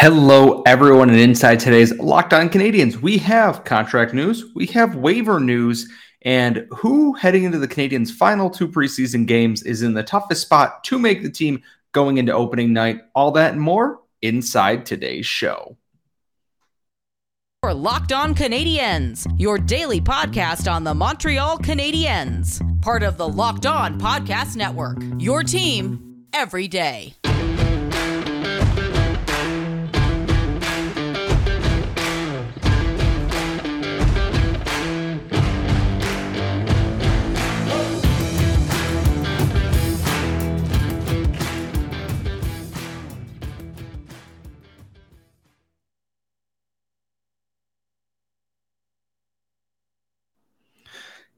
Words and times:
Hello, 0.00 0.62
everyone, 0.64 1.10
and 1.10 1.18
inside 1.18 1.58
today's 1.58 1.92
Locked 1.98 2.32
On 2.32 2.48
Canadiens, 2.48 2.94
we 2.98 3.18
have 3.18 3.64
contract 3.64 4.14
news, 4.14 4.44
we 4.54 4.64
have 4.66 4.94
waiver 4.94 5.40
news, 5.40 5.90
and 6.22 6.68
who 6.70 7.14
heading 7.14 7.42
into 7.42 7.58
the 7.58 7.66
Canadiens' 7.66 8.12
final 8.12 8.48
two 8.48 8.68
preseason 8.68 9.26
games 9.26 9.64
is 9.64 9.82
in 9.82 9.94
the 9.94 10.04
toughest 10.04 10.42
spot 10.42 10.84
to 10.84 11.00
make 11.00 11.24
the 11.24 11.28
team 11.28 11.60
going 11.90 12.18
into 12.18 12.32
opening 12.32 12.72
night. 12.72 13.00
All 13.16 13.32
that 13.32 13.54
and 13.54 13.60
more 13.60 13.98
inside 14.22 14.86
today's 14.86 15.26
show. 15.26 15.76
For 17.64 17.74
Locked 17.74 18.12
On 18.12 18.36
Canadiens, 18.36 19.26
your 19.36 19.58
daily 19.58 20.00
podcast 20.00 20.72
on 20.72 20.84
the 20.84 20.94
Montreal 20.94 21.58
Canadiens, 21.58 22.62
part 22.82 23.02
of 23.02 23.16
the 23.16 23.28
Locked 23.28 23.66
On 23.66 23.98
Podcast 23.98 24.54
Network. 24.54 24.98
Your 25.18 25.42
team 25.42 26.24
every 26.32 26.68
day. 26.68 27.17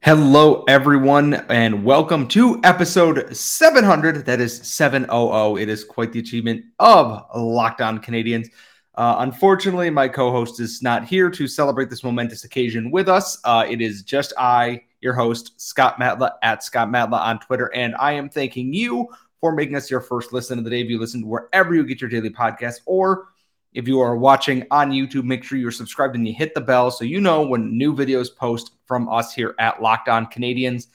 Hello, 0.02 0.64
everyone, 0.66 1.34
and 1.50 1.84
welcome 1.84 2.27
to 2.28 2.59
episode 2.64 3.36
700. 3.36 4.24
That 4.24 4.40
is 4.40 4.56
700. 4.66 5.60
It 5.60 5.68
is 5.68 5.84
quite 5.84 6.10
the 6.10 6.20
achievement 6.20 6.64
of 6.78 7.26
Locked 7.36 7.82
On 7.82 7.98
Canadiens. 7.98 8.46
Uh, 8.95 9.16
unfortunately, 9.18 9.90
my 9.90 10.09
co 10.09 10.32
host 10.32 10.59
is 10.59 10.80
not 10.80 11.04
here 11.04 11.29
to 11.29 11.46
celebrate 11.46 11.90
this 11.90 12.02
momentous 12.02 12.45
occasion 12.45 12.90
with 12.90 13.10
us. 13.10 13.38
Uh, 13.45 13.66
it 13.68 13.82
is 13.82 14.02
just 14.02 14.32
I, 14.38 14.84
your 15.02 15.12
host, 15.12 15.60
Scott 15.60 15.98
Matla, 16.01 16.32
at 16.42 16.64
Scott 16.64 16.88
Matla 16.88 17.20
on 17.20 17.38
Twitter, 17.38 17.70
and 17.74 17.95
I 17.96 18.12
am 18.12 18.30
thanking 18.30 18.73
you 18.73 19.07
for 19.38 19.52
making 19.52 19.76
us 19.76 19.90
your 19.90 20.01
first 20.01 20.32
listen 20.32 20.57
of 20.57 20.64
the 20.64 20.70
day. 20.70 20.80
If 20.80 20.88
you 20.88 20.98
listen 20.98 21.26
wherever 21.26 21.74
you 21.74 21.85
get 21.85 22.01
your 22.01 22.09
daily 22.09 22.30
podcast 22.30 22.80
or 22.87 23.26
if 23.73 23.87
you 23.87 24.01
are 24.01 24.16
watching 24.16 24.66
on 24.71 24.90
YouTube, 24.90 25.24
make 25.24 25.45
sure 25.45 25.59
you're 25.59 25.71
subscribed 25.71 26.16
and 26.16 26.26
you 26.26 26.35
hit 26.35 26.54
the 26.54 26.60
bell 26.60 26.90
so 26.90 27.04
you 27.04 27.21
know 27.21 27.43
when 27.43 27.76
new 27.76 27.95
videos 27.95 28.35
post 28.35 28.73
from 28.87 29.09
us 29.09 29.32
here 29.32 29.54
at 29.59 29.80
Locked 29.80 30.09
On 30.09 30.26
Canadiens. 30.26 30.88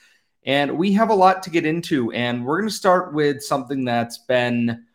And 0.46 0.78
we 0.78 0.94
have 0.94 1.10
a 1.10 1.16
lot 1.16 1.42
to 1.44 1.50
get 1.50 1.66
into, 1.66 2.12
and 2.12 2.46
we're 2.46 2.60
going 2.60 2.70
to 2.70 2.76
start 2.76 3.14
with 3.14 3.42
something 3.42 3.84
that's 3.86 4.20
been 4.20 4.86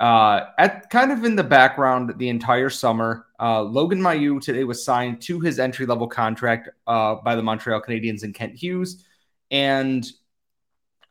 uh, 0.00 0.46
at 0.56 0.88
kind 0.88 1.12
of 1.12 1.24
in 1.24 1.36
the 1.36 1.44
background 1.44 2.14
the 2.16 2.30
entire 2.30 2.70
summer. 2.70 3.26
Uh, 3.38 3.62
Logan 3.62 4.00
Mailloux 4.00 4.40
today 4.40 4.64
was 4.64 4.82
signed 4.82 5.20
to 5.22 5.38
his 5.40 5.58
entry 5.58 5.84
level 5.84 6.08
contract 6.08 6.70
uh, 6.86 7.16
by 7.16 7.34
the 7.34 7.42
Montreal 7.42 7.82
Canadiens 7.82 8.22
and 8.22 8.34
Kent 8.34 8.54
Hughes. 8.54 9.04
And 9.50 10.10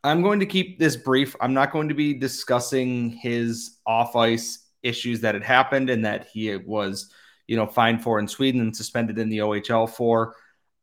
I'm 0.02 0.22
going 0.22 0.40
to 0.40 0.46
keep 0.46 0.80
this 0.80 0.96
brief. 0.96 1.36
I'm 1.40 1.54
not 1.54 1.70
going 1.70 1.88
to 1.88 1.94
be 1.94 2.14
discussing 2.14 3.10
his 3.10 3.78
off 3.86 4.16
ice 4.16 4.69
issues 4.82 5.20
that 5.20 5.34
had 5.34 5.44
happened 5.44 5.90
and 5.90 6.04
that 6.04 6.28
he 6.32 6.54
was, 6.56 7.10
you 7.46 7.56
know, 7.56 7.66
fined 7.66 8.02
for 8.02 8.18
in 8.18 8.28
Sweden 8.28 8.60
and 8.60 8.76
suspended 8.76 9.18
in 9.18 9.28
the 9.28 9.38
OHL 9.38 9.88
for. 9.88 10.34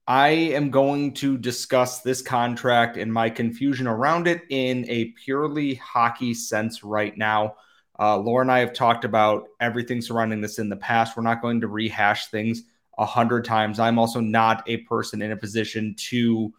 I 0.07 0.29
am 0.29 0.69
going 0.69 1.13
to 1.15 1.37
discuss 1.37 2.01
this 2.01 2.21
contract 2.21 2.95
and 2.95 3.11
my 3.11 3.29
confusion 3.29 3.87
around 3.87 4.27
it 4.27 4.43
in 4.49 4.85
a 4.87 5.05
purely 5.23 5.75
hockey 5.75 6.33
sense 6.33 6.83
right 6.83 7.17
now. 7.17 7.55
Uh, 7.99 8.17
Laura 8.17 8.41
and 8.41 8.51
I 8.51 8.59
have 8.59 8.73
talked 8.73 9.03
about 9.03 9.47
everything 9.59 10.01
surrounding 10.01 10.39
this 10.39 10.59
in 10.59 10.69
the 10.69 10.77
past. 10.77 11.17
We're 11.17 11.23
not 11.23 11.41
going 11.41 11.61
to 11.61 11.67
rehash 11.67 12.27
things 12.27 12.63
a 12.97 13.05
hundred 13.05 13.43
times. 13.43 13.79
I'm 13.79 13.99
also 13.99 14.19
not 14.19 14.63
a 14.67 14.77
person 14.77 15.21
in 15.21 15.31
a 15.31 15.37
position 15.37 15.95
to 16.09 16.53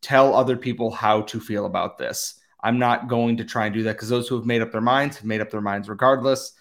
tell 0.00 0.34
other 0.34 0.56
people 0.56 0.90
how 0.90 1.22
to 1.22 1.40
feel 1.40 1.66
about 1.66 1.98
this. 1.98 2.38
I'm 2.62 2.78
not 2.78 3.08
going 3.08 3.38
to 3.38 3.44
try 3.44 3.66
and 3.66 3.74
do 3.74 3.82
that 3.84 3.94
because 3.94 4.08
those 4.08 4.28
who 4.28 4.36
have 4.36 4.46
made 4.46 4.62
up 4.62 4.72
their 4.72 4.80
minds 4.80 5.16
have 5.16 5.26
made 5.26 5.40
up 5.40 5.50
their 5.50 5.60
minds 5.60 5.88
regardless. 5.88 6.52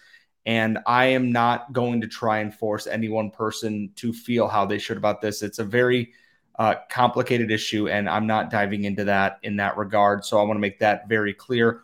And 0.45 0.79
I 0.85 1.06
am 1.06 1.31
not 1.31 1.73
going 1.73 2.01
to 2.01 2.07
try 2.07 2.39
and 2.39 2.53
force 2.53 2.85
any 2.85 3.09
one 3.09 3.31
person 3.31 3.91
to 3.95 4.13
feel 4.13 4.47
how 4.47 4.66
they 4.66 4.78
should 4.78 4.97
about 4.97 5.22
this. 5.22 5.41
It's 5.41 5.59
a 5.59 5.63
very 5.63 6.13
uh, 6.59 6.75
complicated 6.89 7.51
issue, 7.51 7.89
and 7.89 8.07
I'm 8.09 8.28
not 8.28 8.51
diving 8.51 8.84
into 8.84 9.05
that 9.05 9.39
in 9.44 9.55
that 9.57 9.78
regard. 9.78 10.23
So 10.23 10.39
I 10.39 10.44
want 10.44 10.57
to 10.57 10.61
make 10.61 10.79
that 10.79 11.09
very 11.09 11.34
clear. 11.34 11.81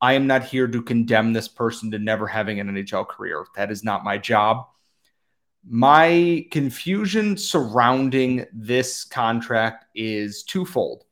I 0.00 0.12
am 0.12 0.26
not 0.26 0.44
here 0.44 0.68
to 0.68 0.82
condemn 0.82 1.32
this 1.32 1.48
person 1.48 1.90
to 1.90 1.98
never 1.98 2.26
having 2.26 2.60
an 2.60 2.68
NHL 2.68 3.08
career. 3.08 3.44
That 3.56 3.70
is 3.70 3.82
not 3.82 4.04
my 4.04 4.18
job. 4.18 4.66
My 5.68 6.46
confusion 6.52 7.36
surrounding 7.36 8.46
this 8.52 9.04
contract 9.04 9.86
is 9.96 10.44
twofold 10.44 11.05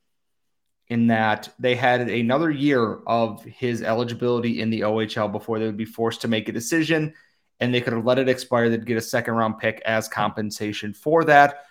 in 0.89 1.07
that 1.07 1.49
they 1.59 1.75
had 1.75 2.03
another 2.03 2.51
year 2.51 3.01
of 3.07 3.43
his 3.45 3.83
eligibility 3.83 4.61
in 4.61 4.71
the 4.71 4.81
OHL 4.81 5.33
before 5.33 5.59
they 5.59 5.67
would 5.67 5.77
be 5.77 5.85
forced 5.85 6.21
to 6.23 6.29
make 6.29 6.49
a 6.49 6.53
decision, 6.53 7.15
and 7.61 7.73
they 7.73 7.81
could 7.81 7.95
have 7.95 8.05
let 8.05 8.19
it 8.19 8.29
expire. 8.29 8.69
They'd 8.69 8.85
get 8.85 8.99
a 8.99 9.03
second 9.03 9.35
round 9.35 9.59
pick 9.59 9.81
as 9.87 10.09
compensation 10.09 10.93
for 10.93 11.25
that. 11.25 11.65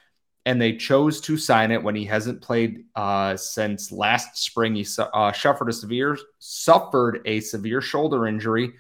And 0.46 0.62
they 0.62 0.76
chose 0.76 1.22
to 1.22 1.38
sign 1.38 1.72
it 1.72 1.82
when 1.82 1.96
he 1.96 2.04
hasn't 2.04 2.42
played 2.42 2.84
uh, 2.96 3.38
since 3.38 3.94
last 3.94 4.38
spring. 4.38 4.76
He 4.76 4.86
uh, 4.98 5.32
suffered 5.32 5.70
a 5.70 5.74
severe 5.74 6.18
suffered 6.40 7.22
a 7.24 7.40
severe 7.40 7.80
shoulder 7.80 8.28
injury, 8.28 8.74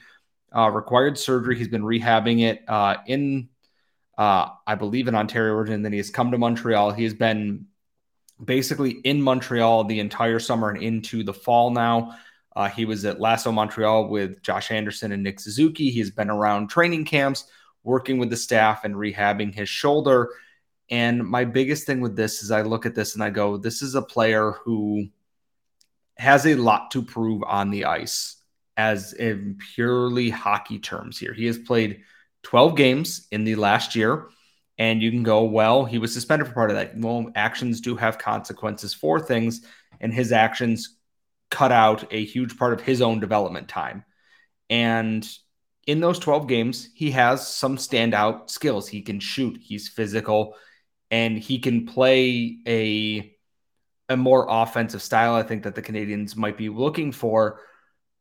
uh, 0.53 0.69
required 0.69 1.17
surgery. 1.17 1.57
He's 1.57 1.69
been 1.69 1.83
rehabbing 1.83 2.41
it 2.41 2.63
uh, 2.67 2.97
in, 3.07 3.47
uh, 4.17 4.49
I 4.67 4.75
believe, 4.75 5.07
in 5.07 5.15
Ontario, 5.15 5.57
and 5.61 5.85
then 5.85 5.93
he 5.93 5.99
has 5.99 6.09
come 6.09 6.31
to 6.31 6.37
Montreal. 6.37 6.91
He 6.91 7.05
has 7.05 7.13
been 7.13 7.67
basically 8.45 8.91
in 9.03 9.21
Montreal 9.21 9.83
the 9.85 9.99
entire 9.99 10.39
summer 10.39 10.69
and 10.69 10.81
into 10.81 11.23
the 11.23 11.33
fall 11.33 11.71
now. 11.71 12.17
Uh, 12.55 12.69
he 12.69 12.85
was 12.85 13.03
at 13.05 13.19
Lasso 13.19 13.51
Montreal 13.51 14.09
with 14.09 14.41
Josh 14.43 14.71
Anderson 14.71 15.11
and 15.11 15.23
Nick 15.23 15.39
Suzuki. 15.39 15.89
He's 15.89 16.11
been 16.11 16.29
around 16.29 16.67
training 16.67 17.05
camps, 17.05 17.45
working 17.83 18.19
with 18.19 18.29
the 18.29 18.37
staff 18.37 18.83
and 18.83 18.95
rehabbing 18.95 19.53
his 19.53 19.69
shoulder. 19.69 20.29
And 20.89 21.23
my 21.23 21.45
biggest 21.45 21.87
thing 21.87 22.01
with 22.01 22.15
this 22.15 22.43
is 22.43 22.51
I 22.51 22.61
look 22.61 22.85
at 22.85 22.93
this 22.93 23.15
and 23.15 23.23
I 23.23 23.31
go, 23.31 23.57
this 23.57 23.81
is 23.81 23.95
a 23.95 24.01
player 24.01 24.51
who 24.63 25.07
has 26.17 26.45
a 26.45 26.55
lot 26.55 26.91
to 26.91 27.01
prove 27.01 27.41
on 27.43 27.71
the 27.71 27.85
ice 27.85 28.37
as 28.77 29.13
in 29.13 29.57
purely 29.73 30.29
hockey 30.29 30.79
terms 30.79 31.17
here. 31.17 31.33
He 31.33 31.45
has 31.45 31.57
played 31.57 32.01
12 32.43 32.75
games 32.75 33.27
in 33.31 33.43
the 33.43 33.55
last 33.55 33.95
year. 33.95 34.27
And 34.77 35.01
you 35.01 35.11
can 35.11 35.23
go, 35.23 35.43
well, 35.43 35.85
he 35.85 35.99
was 35.99 36.13
suspended 36.13 36.47
for 36.47 36.53
part 36.53 36.71
of 36.71 36.77
that. 36.77 36.97
Well, 36.97 37.31
actions 37.35 37.81
do 37.81 37.95
have 37.95 38.17
consequences 38.17 38.93
for 38.93 39.19
things, 39.19 39.65
and 39.99 40.13
his 40.13 40.31
actions 40.31 40.97
cut 41.51 41.71
out 41.71 42.11
a 42.11 42.25
huge 42.25 42.57
part 42.57 42.73
of 42.73 42.81
his 42.81 43.01
own 43.01 43.19
development 43.19 43.67
time. 43.67 44.03
And 44.69 45.27
in 45.85 45.99
those 45.99 46.17
12 46.17 46.47
games, 46.47 46.89
he 46.95 47.11
has 47.11 47.47
some 47.47 47.77
standout 47.77 48.49
skills. 48.49 48.87
He 48.87 49.01
can 49.01 49.19
shoot, 49.19 49.59
he's 49.61 49.87
physical, 49.87 50.55
and 51.11 51.37
he 51.37 51.59
can 51.59 51.85
play 51.85 52.57
a 52.67 53.29
a 54.09 54.17
more 54.17 54.45
offensive 54.49 55.01
style 55.01 55.33
I 55.33 55.43
think 55.43 55.63
that 55.63 55.75
the 55.75 55.81
Canadiens 55.81 56.35
might 56.35 56.57
be 56.57 56.67
looking 56.69 57.11
for 57.11 57.61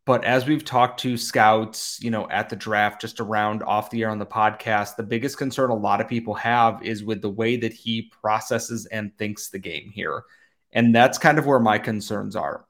but 0.05 0.25
as 0.25 0.47
we've 0.47 0.65
talked 0.65 1.01
to 1.01 1.17
scouts, 1.17 1.99
you 2.03 2.11
know, 2.11 2.29
at 2.29 2.49
the 2.49 2.57
draft, 2.57 3.01
just 3.01 3.21
around 3.21 3.63
off 3.63 3.91
the 3.91 4.03
air 4.03 4.11
on 4.11 4.19
the 4.19 4.27
podcast, 4.27 4.97
the 4.97 5.03
biggest 5.05 5.39
concern 5.39 5.71
a 5.71 5.75
lot 5.75 6.01
of 6.01 6.09
people 6.09 6.35
have 6.35 6.83
is 6.83 7.05
with 7.05 7.23
the 7.23 7.31
way 7.31 7.57
that 7.57 7.73
he 7.73 8.11
processes 8.21 8.87
and 8.87 9.17
thinks 9.17 9.49
the 9.49 9.61
game 9.61 9.91
here. 9.91 10.25
And 10.73 10.95
that's 10.95 11.19
kind 11.19 11.39
of 11.39 11.47
where 11.47 11.61
my 11.61 11.79
concerns 11.79 12.35
are. 12.35 12.65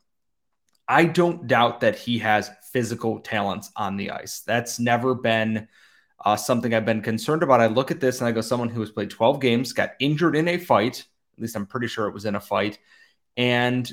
I 0.86 1.06
don't 1.06 1.46
doubt 1.46 1.80
that 1.80 1.96
he 1.96 2.18
has 2.18 2.50
physical 2.70 3.20
talents 3.20 3.70
on 3.76 3.96
the 3.96 4.10
ice. 4.10 4.40
That's 4.40 4.78
never 4.78 5.14
been 5.14 5.68
uh, 6.22 6.36
something 6.36 6.74
I've 6.74 6.84
been 6.84 7.00
concerned 7.00 7.42
about. 7.42 7.60
I 7.60 7.66
look 7.66 7.90
at 7.90 8.00
this 8.00 8.20
and 8.20 8.28
I 8.28 8.32
go, 8.32 8.42
someone 8.42 8.68
who 8.68 8.80
has 8.80 8.90
played 8.90 9.08
12 9.08 9.40
games, 9.40 9.72
got 9.72 9.92
injured 10.00 10.36
in 10.36 10.48
a 10.48 10.58
fight, 10.58 11.06
at 11.34 11.40
least 11.40 11.56
I'm 11.56 11.66
pretty 11.66 11.86
sure 11.86 12.08
it 12.08 12.14
was 12.14 12.26
in 12.26 12.34
a 12.34 12.40
fight, 12.40 12.78
and 13.38 13.90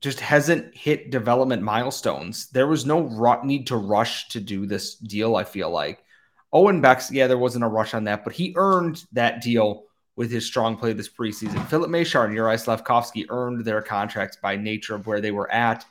just 0.00 0.20
hasn't 0.20 0.76
hit 0.76 1.10
development 1.10 1.62
milestones. 1.62 2.48
There 2.50 2.66
was 2.66 2.84
no 2.84 3.00
ru- 3.00 3.44
need 3.44 3.66
to 3.68 3.76
rush 3.76 4.28
to 4.28 4.40
do 4.40 4.66
this 4.66 4.96
deal, 4.96 5.36
I 5.36 5.44
feel 5.44 5.70
like. 5.70 6.04
Owen 6.52 6.80
Beck's, 6.80 7.10
yeah, 7.10 7.26
there 7.26 7.38
wasn't 7.38 7.64
a 7.64 7.68
rush 7.68 7.94
on 7.94 8.04
that, 8.04 8.22
but 8.22 8.32
he 8.32 8.52
earned 8.56 9.04
that 9.12 9.42
deal 9.42 9.84
with 10.16 10.30
his 10.30 10.46
strong 10.46 10.76
play 10.76 10.92
this 10.92 11.08
preseason. 11.08 11.66
Philip 11.68 11.90
Mesar 11.90 12.26
and 12.26 12.36
Juraj 12.36 12.64
Slafkovsky 12.64 13.26
earned 13.28 13.64
their 13.64 13.82
contracts 13.82 14.36
by 14.36 14.56
nature 14.56 14.94
of 14.94 15.06
where 15.06 15.20
they 15.20 15.32
were 15.32 15.50
at. 15.50 15.84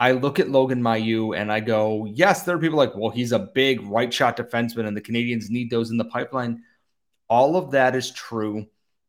I 0.00 0.12
look 0.12 0.40
at 0.40 0.48
Logan 0.48 0.82
Mailloux 0.82 1.38
and 1.38 1.52
I 1.52 1.60
go, 1.60 2.06
yes, 2.06 2.42
there 2.42 2.56
are 2.56 2.60
people 2.60 2.78
like, 2.78 2.96
well, 2.96 3.10
he's 3.10 3.32
a 3.32 3.38
big 3.38 3.82
right 3.82 4.12
shot 4.12 4.36
defenseman 4.36 4.86
and 4.86 4.96
the 4.96 5.02
Canadiens 5.02 5.50
need 5.50 5.70
those 5.70 5.90
in 5.90 5.98
the 5.98 6.04
pipeline. 6.04 6.62
All 7.28 7.56
of 7.56 7.72
that 7.72 7.94
is 7.94 8.10
true. 8.10 8.66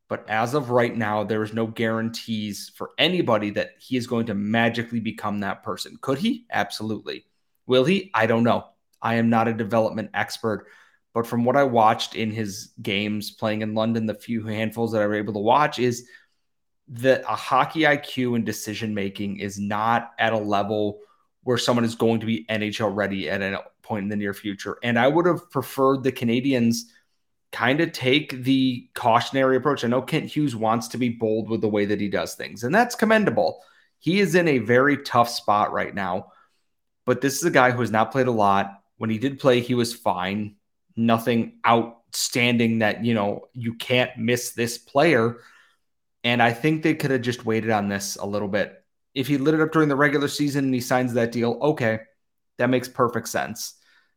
But 0.07 0.29
as 0.29 0.53
of 0.53 0.69
right 0.69 0.95
now, 0.95 1.23
there 1.23 1.41
is 1.41 1.53
no 1.53 1.65
guarantees 1.65 2.71
for 2.75 2.91
anybody 2.97 3.49
that 3.51 3.71
he 3.79 3.97
is 3.97 4.05
going 4.05 4.27
to 4.27 4.35
magically 4.35 4.99
become 4.99 5.39
that 5.39 5.63
person. 5.63 5.97
Could 6.01 6.19
he? 6.19 6.45
Absolutely. 6.51 7.25
Will 7.65 7.85
he? 7.85 8.11
I 8.13 8.27
don't 8.27 8.43
know. 8.43 8.65
I 9.01 9.15
am 9.15 9.29
not 9.29 9.47
a 9.47 9.53
development 9.53 10.11
expert, 10.13 10.67
but 11.13 11.25
from 11.25 11.43
what 11.43 11.55
I 11.55 11.63
watched 11.63 12.15
in 12.15 12.31
his 12.31 12.73
games 12.81 13.31
playing 13.31 13.61
in 13.61 13.73
London, 13.73 14.05
the 14.05 14.13
few 14.13 14.45
handfuls 14.45 14.91
that 14.91 15.01
I 15.01 15.07
were 15.07 15.15
able 15.15 15.33
to 15.33 15.39
watch 15.39 15.79
is 15.79 16.07
that 16.87 17.23
a 17.23 17.35
hockey 17.35 17.81
IQ 17.81 18.35
and 18.35 18.45
decision 18.45 18.93
making 18.93 19.39
is 19.39 19.59
not 19.59 20.11
at 20.19 20.33
a 20.33 20.37
level 20.37 20.99
where 21.43 21.57
someone 21.57 21.85
is 21.85 21.95
going 21.95 22.19
to 22.19 22.25
be 22.25 22.45
NHL 22.49 22.95
ready 22.95 23.29
at 23.29 23.41
a 23.41 23.63
point 23.81 24.03
in 24.03 24.09
the 24.09 24.15
near 24.15 24.33
future. 24.33 24.77
And 24.83 24.99
I 24.99 25.07
would 25.07 25.25
have 25.25 25.49
preferred 25.49 26.03
the 26.03 26.11
Canadiens 26.11 26.77
kind 27.55 27.79
of 27.79 27.93
take 27.93 28.43
the 28.43 28.89
cautionary 28.95 29.55
approach. 29.55 29.85
I 29.85 29.87
know 29.87 30.01
Kent 30.01 30.25
Hughes 30.25 30.57
wants 30.57 30.89
to 30.89 30.97
be 30.97 31.07
bold 31.07 31.49
with 31.49 31.61
the 31.61 31.69
way 31.69 31.85
that 31.85 32.01
he 32.01 32.09
does 32.09 32.35
things, 32.35 32.65
and 32.65 32.75
that's 32.75 32.95
commendable. 32.95 33.63
He 33.99 34.19
is 34.19 34.35
in 34.35 34.49
a 34.49 34.57
very 34.57 34.97
tough 34.97 35.29
spot 35.29 35.71
right 35.71 35.95
now, 35.95 36.33
but 37.05 37.21
this 37.21 37.37
is 37.37 37.45
a 37.45 37.51
guy 37.51 37.71
who 37.71 37.79
has 37.79 37.91
not 37.91 38.11
played 38.11 38.27
a 38.27 38.31
lot. 38.31 38.81
When 38.97 39.09
he 39.09 39.17
did 39.17 39.39
play, 39.39 39.61
he 39.61 39.73
was 39.73 39.93
fine. 39.93 40.57
Nothing 40.97 41.59
outstanding 41.65 42.79
that, 42.79 43.05
you 43.05 43.13
know, 43.13 43.47
you 43.53 43.75
can't 43.75 44.17
miss 44.17 44.51
this 44.51 44.77
player. 44.77 45.37
And 46.25 46.43
I 46.43 46.51
think 46.51 46.83
they 46.83 46.93
could 46.93 47.11
have 47.11 47.21
just 47.21 47.45
waited 47.45 47.69
on 47.69 47.87
this 47.87 48.17
a 48.17 48.25
little 48.25 48.49
bit. 48.49 48.83
If 49.13 49.27
he 49.27 49.37
lit 49.37 49.55
it 49.55 49.61
up 49.61 49.71
during 49.71 49.87
the 49.87 49.95
regular 49.95 50.27
season 50.27 50.65
and 50.65 50.73
he 50.73 50.81
signs 50.81 51.13
that 51.13 51.31
deal, 51.31 51.57
okay, 51.61 51.99
that 52.57 52.69
makes 52.69 52.89
perfect 52.89 53.29
sense. 53.29 53.75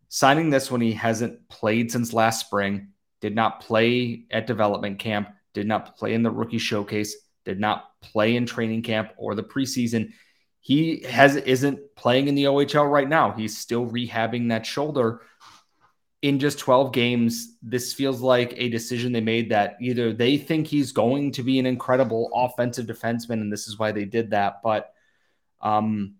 Signing 0.08 0.50
this 0.50 0.72
when 0.72 0.80
he 0.80 0.92
hasn't 0.92 1.48
played 1.48 1.92
since 1.92 2.12
last 2.12 2.44
spring, 2.44 2.88
did 3.20 3.34
not 3.34 3.60
play 3.60 4.24
at 4.30 4.46
development 4.46 4.98
camp, 4.98 5.28
did 5.54 5.66
not 5.66 5.96
play 5.96 6.14
in 6.14 6.22
the 6.22 6.30
rookie 6.30 6.58
showcase, 6.58 7.16
did 7.44 7.58
not 7.58 8.00
play 8.00 8.36
in 8.36 8.46
training 8.46 8.82
camp 8.82 9.12
or 9.16 9.34
the 9.34 9.42
preseason. 9.42 10.12
He 10.60 11.02
has 11.04 11.36
isn't 11.36 11.80
playing 11.96 12.28
in 12.28 12.34
the 12.34 12.44
OHL 12.44 12.90
right 12.90 13.08
now. 13.08 13.32
He's 13.32 13.56
still 13.56 13.86
rehabbing 13.86 14.48
that 14.48 14.66
shoulder. 14.66 15.22
In 16.20 16.40
just 16.40 16.58
12 16.58 16.92
games, 16.92 17.56
this 17.62 17.92
feels 17.92 18.20
like 18.20 18.52
a 18.56 18.68
decision 18.68 19.12
they 19.12 19.20
made 19.20 19.50
that 19.50 19.76
either 19.80 20.12
they 20.12 20.36
think 20.36 20.66
he's 20.66 20.90
going 20.90 21.30
to 21.32 21.44
be 21.44 21.60
an 21.60 21.66
incredible 21.66 22.30
offensive 22.34 22.86
defenseman, 22.86 23.34
and 23.34 23.52
this 23.52 23.68
is 23.68 23.78
why 23.78 23.92
they 23.92 24.04
did 24.04 24.30
that. 24.30 24.60
But 24.64 24.92
um, 25.60 26.16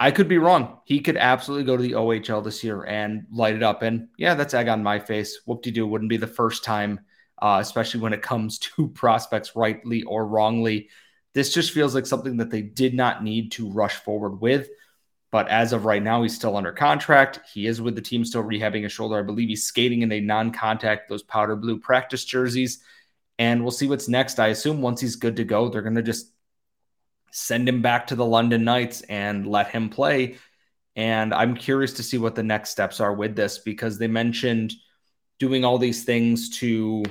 I 0.00 0.10
could 0.10 0.28
be 0.28 0.38
wrong. 0.38 0.78
He 0.84 1.00
could 1.00 1.16
absolutely 1.16 1.64
go 1.64 1.76
to 1.76 1.82
the 1.82 1.92
OHL 1.92 2.42
this 2.42 2.64
year 2.64 2.84
and 2.84 3.26
light 3.30 3.54
it 3.54 3.62
up. 3.62 3.82
And 3.82 4.08
yeah, 4.18 4.34
that's 4.34 4.54
egg 4.54 4.68
on 4.68 4.82
my 4.82 4.98
face. 4.98 5.40
Whoop 5.46 5.62
de 5.62 5.70
doo 5.70 5.86
wouldn't 5.86 6.08
be 6.08 6.16
the 6.16 6.26
first 6.26 6.64
time, 6.64 7.00
uh, 7.40 7.58
especially 7.60 8.00
when 8.00 8.12
it 8.12 8.22
comes 8.22 8.58
to 8.76 8.88
prospects, 8.88 9.54
rightly 9.54 10.02
or 10.02 10.26
wrongly. 10.26 10.88
This 11.34 11.54
just 11.54 11.72
feels 11.72 11.94
like 11.94 12.06
something 12.06 12.36
that 12.38 12.50
they 12.50 12.62
did 12.62 12.94
not 12.94 13.22
need 13.22 13.52
to 13.52 13.70
rush 13.70 13.94
forward 13.96 14.40
with. 14.40 14.68
But 15.30 15.48
as 15.48 15.72
of 15.72 15.86
right 15.86 16.02
now, 16.02 16.22
he's 16.22 16.34
still 16.34 16.58
under 16.58 16.72
contract. 16.72 17.40
He 17.52 17.66
is 17.66 17.80
with 17.80 17.94
the 17.94 18.02
team, 18.02 18.22
still 18.22 18.42
rehabbing 18.44 18.82
his 18.82 18.92
shoulder. 18.92 19.18
I 19.18 19.22
believe 19.22 19.48
he's 19.48 19.64
skating 19.64 20.02
in 20.02 20.12
a 20.12 20.20
non 20.20 20.52
contact, 20.52 21.08
those 21.08 21.22
powder 21.22 21.56
blue 21.56 21.78
practice 21.78 22.24
jerseys. 22.24 22.80
And 23.38 23.62
we'll 23.62 23.70
see 23.70 23.88
what's 23.88 24.08
next. 24.08 24.38
I 24.38 24.48
assume 24.48 24.82
once 24.82 25.00
he's 25.00 25.16
good 25.16 25.36
to 25.36 25.44
go, 25.44 25.68
they're 25.68 25.80
going 25.80 25.94
to 25.94 26.02
just 26.02 26.31
send 27.32 27.68
him 27.68 27.82
back 27.82 28.06
to 28.06 28.14
the 28.14 28.24
London 28.24 28.62
Knights 28.62 29.00
and 29.02 29.46
let 29.46 29.68
him 29.68 29.88
play. 29.88 30.36
And 30.94 31.32
I'm 31.32 31.56
curious 31.56 31.94
to 31.94 32.02
see 32.02 32.18
what 32.18 32.34
the 32.34 32.42
next 32.42 32.70
steps 32.70 33.00
are 33.00 33.14
with 33.14 33.34
this 33.34 33.58
because 33.58 33.98
they 33.98 34.06
mentioned 34.06 34.74
doing 35.38 35.64
all 35.64 35.78
these 35.78 36.04
things 36.04 36.50
to 36.58 37.02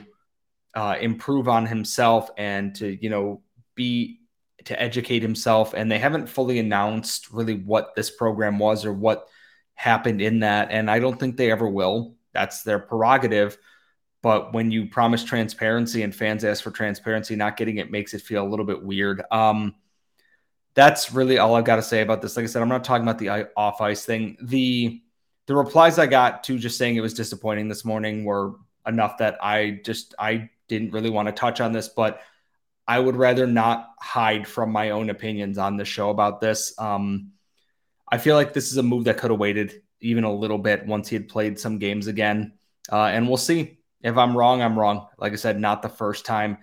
uh, 0.75 0.95
improve 1.01 1.49
on 1.49 1.65
himself 1.65 2.29
and 2.37 2.73
to, 2.75 3.03
you 3.03 3.09
know, 3.09 3.41
be 3.75 4.19
to 4.65 4.79
educate 4.79 5.23
himself. 5.23 5.73
And 5.73 5.91
they 5.91 5.97
haven't 5.97 6.29
fully 6.29 6.59
announced 6.59 7.31
really 7.31 7.55
what 7.55 7.95
this 7.95 8.11
program 8.11 8.59
was 8.59 8.85
or 8.85 8.93
what 8.93 9.27
happened 9.73 10.21
in 10.21 10.41
that. 10.41 10.69
And 10.69 10.89
I 10.89 10.99
don't 10.99 11.19
think 11.19 11.35
they 11.35 11.51
ever 11.51 11.67
will. 11.67 12.15
That's 12.31 12.61
their 12.61 12.77
prerogative. 12.77 13.57
But 14.21 14.53
when 14.53 14.69
you 14.69 14.85
promise 14.85 15.23
transparency 15.23 16.03
and 16.03 16.13
fans 16.13 16.45
ask 16.45 16.63
for 16.63 16.69
transparency, 16.69 17.35
not 17.35 17.57
getting 17.57 17.77
it 17.77 17.89
makes 17.89 18.13
it 18.13 18.21
feel 18.21 18.45
a 18.45 18.47
little 18.47 18.65
bit 18.65 18.83
weird. 18.83 19.23
Um, 19.31 19.73
that's 20.73 21.11
really 21.11 21.37
all 21.37 21.55
I've 21.55 21.65
got 21.65 21.77
to 21.77 21.83
say 21.83 22.01
about 22.01 22.21
this. 22.21 22.35
Like 22.35 22.43
I 22.43 22.47
said, 22.47 22.61
I'm 22.61 22.69
not 22.69 22.83
talking 22.83 23.07
about 23.07 23.19
the 23.19 23.49
off 23.55 23.81
ice 23.81 24.05
thing. 24.05 24.37
The 24.41 25.01
the 25.47 25.55
replies 25.55 25.99
I 25.99 26.07
got 26.07 26.43
to 26.45 26.57
just 26.57 26.77
saying 26.77 26.95
it 26.95 27.01
was 27.01 27.13
disappointing 27.13 27.67
this 27.67 27.83
morning 27.83 28.23
were 28.23 28.55
enough 28.87 29.17
that 29.17 29.37
I 29.43 29.81
just 29.83 30.15
I 30.17 30.49
didn't 30.67 30.93
really 30.93 31.09
want 31.09 31.27
to 31.27 31.33
touch 31.33 31.59
on 31.59 31.73
this, 31.73 31.89
but 31.89 32.21
I 32.87 32.99
would 32.99 33.15
rather 33.15 33.47
not 33.47 33.89
hide 33.99 34.47
from 34.47 34.71
my 34.71 34.91
own 34.91 35.09
opinions 35.09 35.57
on 35.57 35.77
the 35.77 35.85
show 35.85 36.09
about 36.09 36.41
this. 36.41 36.73
Um, 36.77 37.31
I 38.09 38.17
feel 38.17 38.35
like 38.35 38.53
this 38.53 38.71
is 38.71 38.77
a 38.77 38.83
move 38.83 39.05
that 39.05 39.17
could 39.17 39.31
have 39.31 39.39
waited 39.39 39.81
even 39.99 40.23
a 40.23 40.33
little 40.33 40.57
bit 40.57 40.85
once 40.85 41.07
he 41.07 41.15
had 41.15 41.29
played 41.29 41.59
some 41.59 41.77
games 41.77 42.07
again, 42.07 42.53
uh, 42.91 43.05
and 43.05 43.27
we'll 43.27 43.37
see. 43.37 43.77
If 44.01 44.17
I'm 44.17 44.35
wrong, 44.35 44.61
I'm 44.61 44.77
wrong. 44.77 45.07
Like 45.17 45.33
I 45.33 45.35
said, 45.35 45.59
not 45.59 45.83
the 45.83 45.89
first 45.89 46.25
time. 46.25 46.57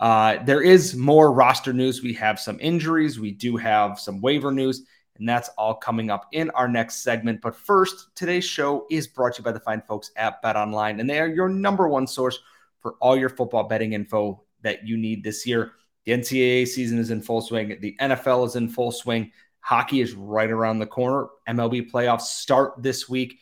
Uh, 0.00 0.42
there 0.44 0.62
is 0.62 0.96
more 0.96 1.30
roster 1.30 1.74
news. 1.74 2.02
We 2.02 2.14
have 2.14 2.40
some 2.40 2.58
injuries. 2.58 3.20
We 3.20 3.32
do 3.32 3.58
have 3.58 4.00
some 4.00 4.22
waiver 4.22 4.50
news, 4.50 4.82
and 5.18 5.28
that's 5.28 5.50
all 5.58 5.74
coming 5.74 6.10
up 6.10 6.26
in 6.32 6.48
our 6.50 6.66
next 6.66 7.02
segment. 7.02 7.42
But 7.42 7.54
first, 7.54 8.08
today's 8.14 8.46
show 8.46 8.86
is 8.90 9.06
brought 9.06 9.34
to 9.34 9.40
you 9.40 9.44
by 9.44 9.52
the 9.52 9.60
fine 9.60 9.82
folks 9.82 10.10
at 10.16 10.42
BetOnline, 10.42 11.00
and 11.00 11.08
they 11.08 11.20
are 11.20 11.28
your 11.28 11.50
number 11.50 11.86
one 11.86 12.06
source 12.06 12.38
for 12.80 12.94
all 13.02 13.14
your 13.14 13.28
football 13.28 13.64
betting 13.64 13.92
info 13.92 14.42
that 14.62 14.88
you 14.88 14.96
need 14.96 15.22
this 15.22 15.46
year. 15.46 15.72
The 16.06 16.12
NCAA 16.12 16.66
season 16.66 16.98
is 16.98 17.10
in 17.10 17.20
full 17.20 17.42
swing. 17.42 17.76
The 17.78 17.94
NFL 18.00 18.46
is 18.46 18.56
in 18.56 18.70
full 18.70 18.92
swing. 18.92 19.30
Hockey 19.60 20.00
is 20.00 20.14
right 20.14 20.50
around 20.50 20.78
the 20.78 20.86
corner. 20.86 21.28
MLB 21.46 21.90
playoffs 21.90 22.22
start 22.22 22.82
this 22.82 23.06
week. 23.06 23.38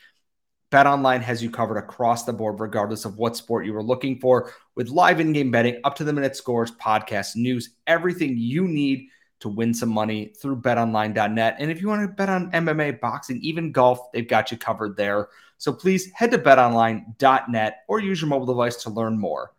BetOnline 0.71 1.23
has 1.23 1.43
you 1.43 1.51
covered 1.51 1.79
across 1.79 2.25
the 2.25 2.33
board, 2.33 2.61
regardless 2.61 3.05
of 3.05 3.17
what 3.17 3.37
sport 3.37 3.65
you 3.65 3.73
were 3.73 3.83
looking 3.83 4.19
for, 4.19 4.53
with 4.75 4.91
live 4.91 5.19
in 5.19 5.33
game 5.33 5.51
betting, 5.51 5.81
up 5.85 5.95
to 5.97 6.05
the 6.05 6.13
minute 6.13 6.37
scores, 6.37 6.73
podcasts, 6.73 7.37
news, 7.37 7.71
everything 7.87 8.37
you 8.37 8.69
need 8.69 9.09
to 9.41 9.49
win 9.49 9.73
some 9.73 9.89
money 9.89 10.27
through 10.27 10.61
betonline.net. 10.61 11.57
And 11.59 11.71
if 11.71 11.81
you 11.81 11.89
want 11.89 12.03
to 12.03 12.15
bet 12.15 12.29
on 12.29 12.51
MMA, 12.53 13.01
boxing, 13.01 13.39
even 13.43 13.73
golf, 13.73 14.13
they've 14.13 14.29
got 14.29 14.51
you 14.51 14.59
covered 14.59 14.97
there. 14.97 15.29
So 15.57 15.73
please 15.73 16.11
head 16.13 16.33
to 16.33 16.39
betonline.net 16.39 17.85
or 17.89 18.01
use 18.01 18.21
your 18.21 18.29
mobile 18.29 18.47
device 18.47 18.83
to 18.83 18.91
learn 18.91 19.19
more. 19.19 19.55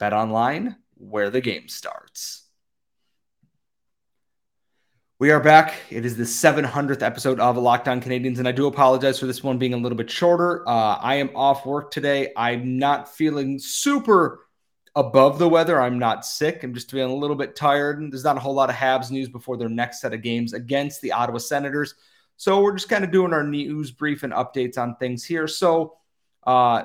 BetOnline, 0.00 0.76
where 0.96 1.30
the 1.30 1.40
game 1.40 1.68
starts. 1.68 2.47
We 5.20 5.32
are 5.32 5.40
back. 5.40 5.74
It 5.90 6.04
is 6.04 6.16
the 6.16 6.22
700th 6.22 7.02
episode 7.02 7.40
of 7.40 7.56
Locked 7.56 7.88
On 7.88 8.00
Canadiens, 8.00 8.38
and 8.38 8.46
I 8.46 8.52
do 8.52 8.68
apologize 8.68 9.18
for 9.18 9.26
this 9.26 9.42
one 9.42 9.58
being 9.58 9.74
a 9.74 9.76
little 9.76 9.98
bit 9.98 10.08
shorter. 10.08 10.62
Uh, 10.68 10.94
I 10.94 11.16
am 11.16 11.30
off 11.34 11.66
work 11.66 11.90
today. 11.90 12.32
I'm 12.36 12.78
not 12.78 13.12
feeling 13.12 13.58
super 13.58 14.46
above 14.94 15.40
the 15.40 15.48
weather. 15.48 15.80
I'm 15.80 15.98
not 15.98 16.24
sick. 16.24 16.62
I'm 16.62 16.72
just 16.72 16.92
feeling 16.92 17.10
a 17.10 17.16
little 17.16 17.34
bit 17.34 17.56
tired. 17.56 18.00
And 18.00 18.12
there's 18.12 18.22
not 18.22 18.36
a 18.36 18.40
whole 18.40 18.54
lot 18.54 18.70
of 18.70 18.76
Habs 18.76 19.10
news 19.10 19.28
before 19.28 19.56
their 19.56 19.68
next 19.68 20.00
set 20.00 20.14
of 20.14 20.22
games 20.22 20.52
against 20.52 21.00
the 21.00 21.10
Ottawa 21.10 21.38
Senators. 21.38 21.96
So 22.36 22.62
we're 22.62 22.76
just 22.76 22.88
kind 22.88 23.02
of 23.02 23.10
doing 23.10 23.32
our 23.32 23.42
news 23.42 23.90
brief 23.90 24.22
and 24.22 24.32
updates 24.32 24.78
on 24.78 24.94
things 24.98 25.24
here. 25.24 25.48
So, 25.48 25.96
uh, 26.46 26.84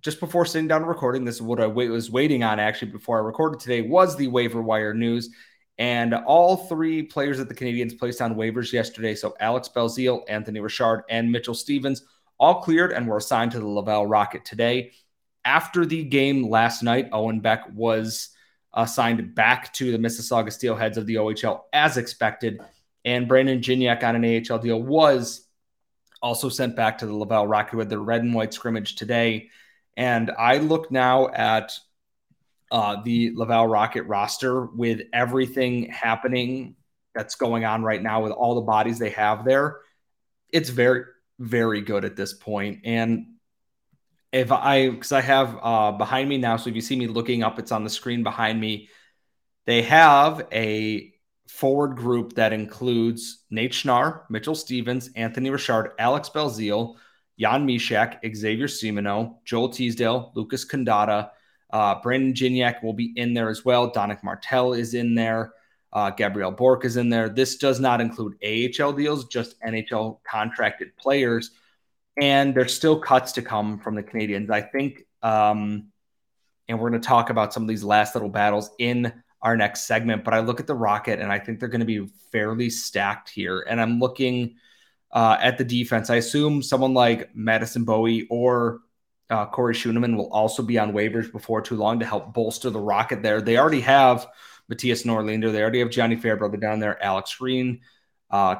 just 0.00 0.20
before 0.20 0.46
sitting 0.46 0.68
down 0.68 0.82
and 0.82 0.88
recording, 0.88 1.26
this 1.26 1.34
is 1.34 1.42
what 1.42 1.60
I 1.60 1.66
was 1.66 2.10
waiting 2.10 2.44
on 2.44 2.60
actually 2.60 2.92
before 2.92 3.18
I 3.18 3.22
recorded 3.22 3.60
today 3.60 3.82
was 3.82 4.16
the 4.16 4.28
waiver 4.28 4.62
wire 4.62 4.94
news. 4.94 5.28
And 5.78 6.14
all 6.14 6.56
three 6.56 7.02
players 7.02 7.38
that 7.38 7.48
the 7.48 7.54
Canadiens 7.54 7.98
placed 7.98 8.22
on 8.22 8.34
waivers 8.34 8.72
yesterday, 8.72 9.14
so 9.14 9.34
Alex 9.40 9.68
Belzile, 9.74 10.22
Anthony 10.28 10.60
Richard, 10.60 11.04
and 11.10 11.30
Mitchell 11.30 11.54
Stevens, 11.54 12.02
all 12.38 12.62
cleared 12.62 12.92
and 12.92 13.06
were 13.06 13.18
assigned 13.18 13.52
to 13.52 13.58
the 13.58 13.66
Laval 13.66 14.06
Rocket 14.06 14.44
today. 14.44 14.92
After 15.44 15.84
the 15.84 16.04
game 16.04 16.48
last 16.48 16.82
night, 16.82 17.10
Owen 17.12 17.40
Beck 17.40 17.64
was 17.74 18.30
assigned 18.72 19.34
back 19.34 19.72
to 19.74 19.92
the 19.92 19.98
Mississauga 19.98 20.48
Steelheads 20.48 20.96
of 20.96 21.06
the 21.06 21.16
OHL 21.16 21.62
as 21.72 21.96
expected. 21.96 22.60
And 23.04 23.28
Brandon 23.28 23.60
Gignac 23.60 24.02
on 24.02 24.22
an 24.22 24.46
AHL 24.50 24.58
deal 24.58 24.82
was 24.82 25.46
also 26.20 26.48
sent 26.48 26.74
back 26.74 26.98
to 26.98 27.06
the 27.06 27.14
Laval 27.14 27.46
Rocket 27.46 27.76
with 27.76 27.88
the 27.88 27.98
red 27.98 28.22
and 28.22 28.34
white 28.34 28.52
scrimmage 28.52 28.96
today. 28.96 29.50
And 29.96 30.30
I 30.30 30.58
look 30.58 30.90
now 30.90 31.28
at 31.28 31.78
uh, 32.70 33.02
the 33.04 33.32
Laval 33.34 33.66
Rocket 33.66 34.02
roster 34.04 34.66
with 34.66 35.02
everything 35.12 35.90
happening 35.90 36.76
that's 37.14 37.36
going 37.36 37.64
on 37.64 37.82
right 37.82 38.02
now 38.02 38.22
with 38.22 38.32
all 38.32 38.56
the 38.56 38.60
bodies 38.62 38.98
they 38.98 39.10
have 39.10 39.44
there. 39.44 39.78
It's 40.50 40.68
very, 40.68 41.04
very 41.38 41.80
good 41.80 42.04
at 42.04 42.16
this 42.16 42.34
point. 42.34 42.80
And 42.84 43.26
if 44.32 44.52
I, 44.52 44.90
because 44.90 45.12
I 45.12 45.20
have 45.20 45.58
uh, 45.62 45.92
behind 45.92 46.28
me 46.28 46.38
now, 46.38 46.56
so 46.56 46.68
if 46.68 46.76
you 46.76 46.82
see 46.82 46.96
me 46.96 47.06
looking 47.06 47.42
up, 47.42 47.58
it's 47.58 47.72
on 47.72 47.84
the 47.84 47.90
screen 47.90 48.22
behind 48.22 48.60
me. 48.60 48.88
They 49.64 49.82
have 49.82 50.46
a 50.52 51.12
forward 51.48 51.96
group 51.96 52.34
that 52.34 52.52
includes 52.52 53.44
Nate 53.50 53.72
Schnarr, 53.72 54.22
Mitchell 54.28 54.54
Stevens, 54.54 55.10
Anthony 55.16 55.50
Richard, 55.50 55.92
Alex 55.98 56.28
Belzile, 56.28 56.96
Jan 57.38 57.66
Mysak, 57.66 58.18
Xavier 58.34 58.66
Simoneau, 58.66 59.38
Joel 59.44 59.70
Teasdale, 59.70 60.32
Lucas 60.34 60.66
Condotta, 60.66 61.30
uh, 61.70 62.00
Brandon 62.00 62.32
Gignac 62.32 62.82
will 62.82 62.92
be 62.92 63.12
in 63.16 63.34
there 63.34 63.48
as 63.48 63.64
well. 63.64 63.92
Danick 63.92 64.22
Martel 64.22 64.72
is 64.72 64.94
in 64.94 65.14
there. 65.14 65.52
Uh, 65.92 66.10
Gabriel 66.10 66.50
Bourque 66.50 66.84
is 66.84 66.96
in 66.96 67.08
there. 67.08 67.28
This 67.28 67.56
does 67.56 67.80
not 67.80 68.00
include 68.00 68.36
AHL 68.44 68.92
deals, 68.92 69.26
just 69.26 69.60
NHL 69.62 70.18
contracted 70.24 70.96
players. 70.96 71.52
And 72.20 72.54
there's 72.54 72.74
still 72.74 72.98
cuts 72.98 73.32
to 73.32 73.42
come 73.42 73.78
from 73.78 73.94
the 73.94 74.02
Canadiens. 74.02 74.50
I 74.50 74.62
think, 74.62 75.04
um, 75.22 75.88
and 76.68 76.78
we're 76.78 76.90
going 76.90 77.00
to 77.00 77.06
talk 77.06 77.30
about 77.30 77.52
some 77.52 77.62
of 77.62 77.68
these 77.68 77.84
last 77.84 78.14
little 78.14 78.28
battles 78.28 78.70
in 78.78 79.12
our 79.42 79.56
next 79.56 79.82
segment. 79.82 80.24
But 80.24 80.34
I 80.34 80.40
look 80.40 80.60
at 80.60 80.66
the 80.66 80.74
Rocket 80.74 81.20
and 81.20 81.30
I 81.30 81.38
think 81.38 81.60
they're 81.60 81.68
going 81.68 81.80
to 81.80 81.86
be 81.86 82.06
fairly 82.32 82.70
stacked 82.70 83.28
here. 83.30 83.64
And 83.68 83.80
I'm 83.80 84.00
looking 84.00 84.56
uh, 85.12 85.38
at 85.40 85.58
the 85.58 85.64
defense. 85.64 86.10
I 86.10 86.16
assume 86.16 86.62
someone 86.62 86.94
like 86.94 87.34
Madison 87.34 87.84
Bowey 87.84 88.26
or 88.28 88.80
uh, 89.30 89.46
Corey 89.46 89.74
Schueneman 89.74 90.16
will 90.16 90.32
also 90.32 90.62
be 90.62 90.78
on 90.78 90.92
waivers 90.92 91.30
before 91.30 91.60
too 91.60 91.76
long 91.76 91.98
to 92.00 92.06
help 92.06 92.32
bolster 92.32 92.70
the 92.70 92.80
Rocket 92.80 93.22
there. 93.22 93.40
They 93.40 93.58
already 93.58 93.80
have 93.80 94.26
Mattias 94.70 95.04
Norlander. 95.04 95.52
They 95.52 95.62
already 95.62 95.80
have 95.80 95.90
Gianni 95.90 96.16
Fairbrother 96.16 96.56
down 96.56 96.80
there, 96.80 97.02
Alex 97.02 97.34
Green, 97.34 97.80
uh, 98.30 98.56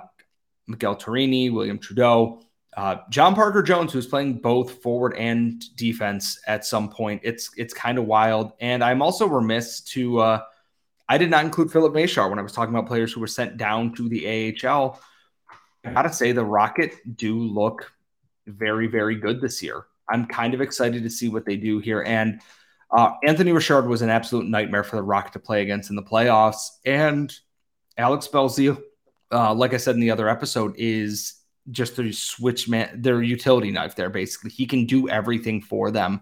Miguel 0.66 0.96
Tourigny, 0.96 1.52
William 1.52 1.78
Trudeau. 1.78 2.42
Uh, 2.76 2.96
John 3.08 3.34
Parker 3.34 3.62
Jones, 3.62 3.90
who's 3.92 4.06
playing 4.06 4.34
both 4.34 4.82
forward 4.82 5.14
and 5.16 5.64
defense 5.76 6.38
at 6.46 6.66
some 6.66 6.90
point. 6.90 7.22
It's 7.24 7.50
it's 7.56 7.72
kind 7.72 7.96
of 7.96 8.04
wild. 8.04 8.52
And 8.60 8.84
I'm 8.84 9.00
also 9.00 9.26
remiss 9.26 9.80
to 9.92 10.18
uh, 10.18 10.42
I 11.08 11.16
did 11.16 11.30
not 11.30 11.44
include 11.46 11.72
Philip 11.72 11.94
Mesar 11.94 12.28
when 12.28 12.38
I 12.38 12.42
was 12.42 12.52
talking 12.52 12.74
about 12.74 12.86
players 12.86 13.14
who 13.14 13.20
were 13.20 13.26
sent 13.26 13.56
down 13.56 13.94
to 13.94 14.10
the 14.10 14.54
AHL. 14.62 15.00
I 15.84 15.92
gotta 15.92 16.12
say 16.12 16.32
the 16.32 16.44
Rocket 16.44 17.16
do 17.16 17.38
look 17.38 17.92
very, 18.46 18.88
very 18.88 19.14
good 19.16 19.40
this 19.40 19.62
year. 19.62 19.86
I'm 20.08 20.26
kind 20.26 20.54
of 20.54 20.60
excited 20.60 21.02
to 21.02 21.10
see 21.10 21.28
what 21.28 21.44
they 21.44 21.56
do 21.56 21.78
here. 21.78 22.02
And 22.02 22.40
uh, 22.90 23.12
Anthony 23.24 23.52
Richard 23.52 23.86
was 23.86 24.02
an 24.02 24.10
absolute 24.10 24.46
nightmare 24.46 24.84
for 24.84 24.96
the 24.96 25.02
Rock 25.02 25.32
to 25.32 25.38
play 25.38 25.62
against 25.62 25.90
in 25.90 25.96
the 25.96 26.02
playoffs. 26.02 26.68
And 26.84 27.32
Alex 27.98 28.28
Belzile, 28.28 28.80
uh, 29.32 29.54
like 29.54 29.74
I 29.74 29.78
said 29.78 29.94
in 29.94 30.00
the 30.00 30.10
other 30.10 30.28
episode, 30.28 30.74
is 30.76 31.34
just 31.70 31.96
their 31.96 32.12
switch 32.12 32.68
man, 32.68 33.02
their 33.02 33.22
utility 33.22 33.70
knife 33.70 33.96
there, 33.96 34.10
basically. 34.10 34.50
He 34.50 34.66
can 34.66 34.86
do 34.86 35.08
everything 35.08 35.60
for 35.60 35.90
them. 35.90 36.20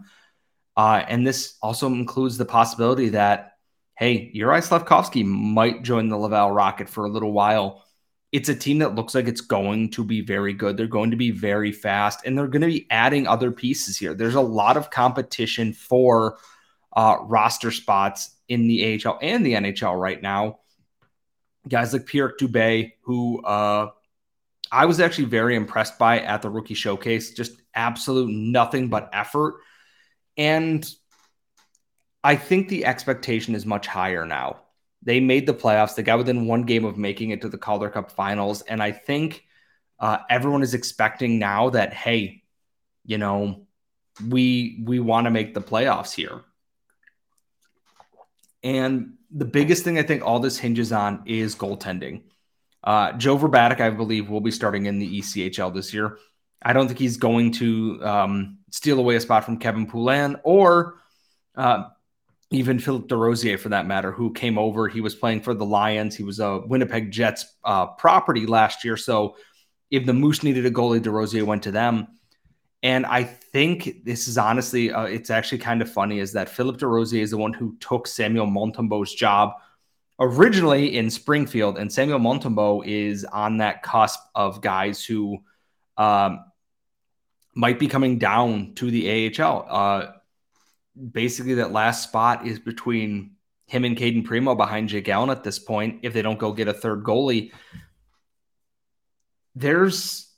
Uh, 0.76 1.04
and 1.06 1.26
this 1.26 1.56
also 1.62 1.86
includes 1.88 2.38
the 2.38 2.44
possibility 2.44 3.10
that, 3.10 3.52
hey, 3.96 4.30
Uri 4.32 4.60
Slafkovsky 4.60 5.24
might 5.24 5.82
join 5.82 6.08
the 6.08 6.16
Laval 6.16 6.50
Rocket 6.50 6.88
for 6.88 7.04
a 7.04 7.10
little 7.10 7.32
while. 7.32 7.84
It's 8.34 8.48
a 8.48 8.54
team 8.54 8.80
that 8.80 8.96
looks 8.96 9.14
like 9.14 9.28
it's 9.28 9.40
going 9.40 9.92
to 9.92 10.02
be 10.02 10.20
very 10.20 10.52
good. 10.54 10.76
They're 10.76 10.88
going 10.88 11.12
to 11.12 11.16
be 11.16 11.30
very 11.30 11.70
fast, 11.70 12.26
and 12.26 12.36
they're 12.36 12.48
going 12.48 12.62
to 12.62 12.66
be 12.66 12.88
adding 12.90 13.28
other 13.28 13.52
pieces 13.52 13.96
here. 13.96 14.12
There's 14.12 14.34
a 14.34 14.40
lot 14.40 14.76
of 14.76 14.90
competition 14.90 15.72
for 15.72 16.38
uh, 16.96 17.18
roster 17.20 17.70
spots 17.70 18.34
in 18.48 18.66
the 18.66 19.00
AHL 19.06 19.20
and 19.22 19.46
the 19.46 19.52
NHL 19.52 19.96
right 19.96 20.20
now. 20.20 20.58
Guys 21.68 21.92
like 21.92 22.06
Pierre 22.06 22.34
Dubé, 22.36 22.94
who 23.02 23.40
uh, 23.44 23.90
I 24.72 24.86
was 24.86 24.98
actually 24.98 25.26
very 25.26 25.54
impressed 25.54 25.96
by 25.96 26.18
at 26.18 26.42
the 26.42 26.50
rookie 26.50 26.74
showcase. 26.74 27.34
Just 27.34 27.52
absolute 27.72 28.30
nothing 28.32 28.88
but 28.88 29.10
effort. 29.12 29.60
And 30.36 30.84
I 32.24 32.34
think 32.34 32.68
the 32.68 32.84
expectation 32.84 33.54
is 33.54 33.64
much 33.64 33.86
higher 33.86 34.26
now. 34.26 34.63
They 35.04 35.20
made 35.20 35.46
the 35.46 35.54
playoffs. 35.54 35.94
They 35.94 36.02
got 36.02 36.18
within 36.18 36.46
one 36.46 36.62
game 36.62 36.84
of 36.84 36.96
making 36.96 37.30
it 37.30 37.42
to 37.42 37.48
the 37.48 37.58
Calder 37.58 37.90
Cup 37.90 38.10
finals. 38.10 38.62
And 38.62 38.82
I 38.82 38.92
think 38.92 39.44
uh, 40.00 40.18
everyone 40.28 40.62
is 40.62 40.74
expecting 40.74 41.38
now 41.38 41.70
that, 41.70 41.92
hey, 41.92 42.42
you 43.04 43.18
know, 43.18 43.66
we 44.28 44.82
we 44.84 45.00
want 45.00 45.26
to 45.26 45.30
make 45.30 45.54
the 45.54 45.60
playoffs 45.60 46.12
here. 46.12 46.42
And 48.62 49.14
the 49.30 49.44
biggest 49.44 49.84
thing 49.84 49.98
I 49.98 50.02
think 50.02 50.24
all 50.24 50.40
this 50.40 50.58
hinges 50.58 50.92
on 50.92 51.22
is 51.26 51.54
goaltending. 51.54 52.22
Uh, 52.82 53.12
Joe 53.12 53.36
Vrbetic, 53.36 53.80
I 53.80 53.90
believe, 53.90 54.30
will 54.30 54.40
be 54.40 54.50
starting 54.50 54.86
in 54.86 54.98
the 54.98 55.20
ECHL 55.20 55.74
this 55.74 55.92
year. 55.92 56.18
I 56.62 56.72
don't 56.72 56.86
think 56.86 56.98
he's 56.98 57.18
going 57.18 57.52
to 57.52 58.00
um, 58.02 58.58
steal 58.70 58.98
away 58.98 59.16
a 59.16 59.20
spot 59.20 59.44
from 59.44 59.58
Kevin 59.58 59.86
Poulin 59.86 60.36
or 60.44 60.94
uh, 61.56 61.84
even 62.50 62.78
Philip 62.78 63.08
Desrosiers 63.08 63.60
for 63.60 63.70
that 63.70 63.86
matter, 63.86 64.12
who 64.12 64.32
came 64.32 64.58
over. 64.58 64.88
He 64.88 65.00
was 65.00 65.14
playing 65.14 65.40
for 65.40 65.54
the 65.54 65.64
Lions. 65.64 66.14
He 66.16 66.24
was 66.24 66.40
a 66.40 66.60
Winnipeg 66.60 67.10
Jets 67.10 67.46
uh, 67.64 67.86
property 67.86 68.46
last 68.46 68.84
year. 68.84 68.96
So 68.96 69.36
if 69.90 70.06
the 70.06 70.12
Moose 70.12 70.42
needed 70.42 70.66
a 70.66 70.70
goalie, 70.70 71.02
Desrosiers 71.02 71.44
went 71.44 71.62
to 71.64 71.70
them. 71.70 72.08
And 72.82 73.06
I 73.06 73.24
think 73.24 74.04
this 74.04 74.28
is 74.28 74.36
honestly, 74.36 74.92
uh, 74.92 75.04
it's 75.04 75.30
actually 75.30 75.58
kind 75.58 75.80
of 75.80 75.90
funny 75.90 76.18
is 76.18 76.32
that 76.32 76.50
Philip 76.50 76.76
Desrosiers 76.78 77.22
is 77.22 77.30
the 77.30 77.38
one 77.38 77.54
who 77.54 77.76
took 77.80 78.06
Samuel 78.06 78.46
Montembeault's 78.46 79.14
job 79.14 79.54
originally 80.20 80.96
in 80.96 81.10
Springfield, 81.10 81.78
and 81.78 81.92
Samuel 81.92 82.18
Montembeault 82.18 82.86
is 82.86 83.24
on 83.24 83.58
that 83.58 83.82
cusp 83.82 84.20
of 84.34 84.60
guys 84.60 85.04
who 85.04 85.38
um, 85.96 86.44
might 87.54 87.78
be 87.78 87.88
coming 87.88 88.18
down 88.18 88.74
to 88.76 88.90
the 88.90 89.32
AHL. 89.40 89.66
Uh, 89.68 90.12
basically, 91.12 91.54
that 91.54 91.72
last 91.72 92.02
spot 92.02 92.46
is 92.46 92.58
between 92.58 93.32
him 93.66 93.84
and 93.84 93.96
Cayden 93.96 94.22
Primeau 94.22 94.54
behind 94.54 94.88
Jake 94.88 95.08
Allen 95.08 95.30
at 95.30 95.44
this 95.44 95.58
point. 95.58 96.00
If 96.02 96.12
they 96.12 96.22
don't 96.22 96.38
go 96.38 96.52
get 96.52 96.68
a 96.68 96.74
third 96.74 97.02
goalie, 97.02 97.52
there's 99.54 100.32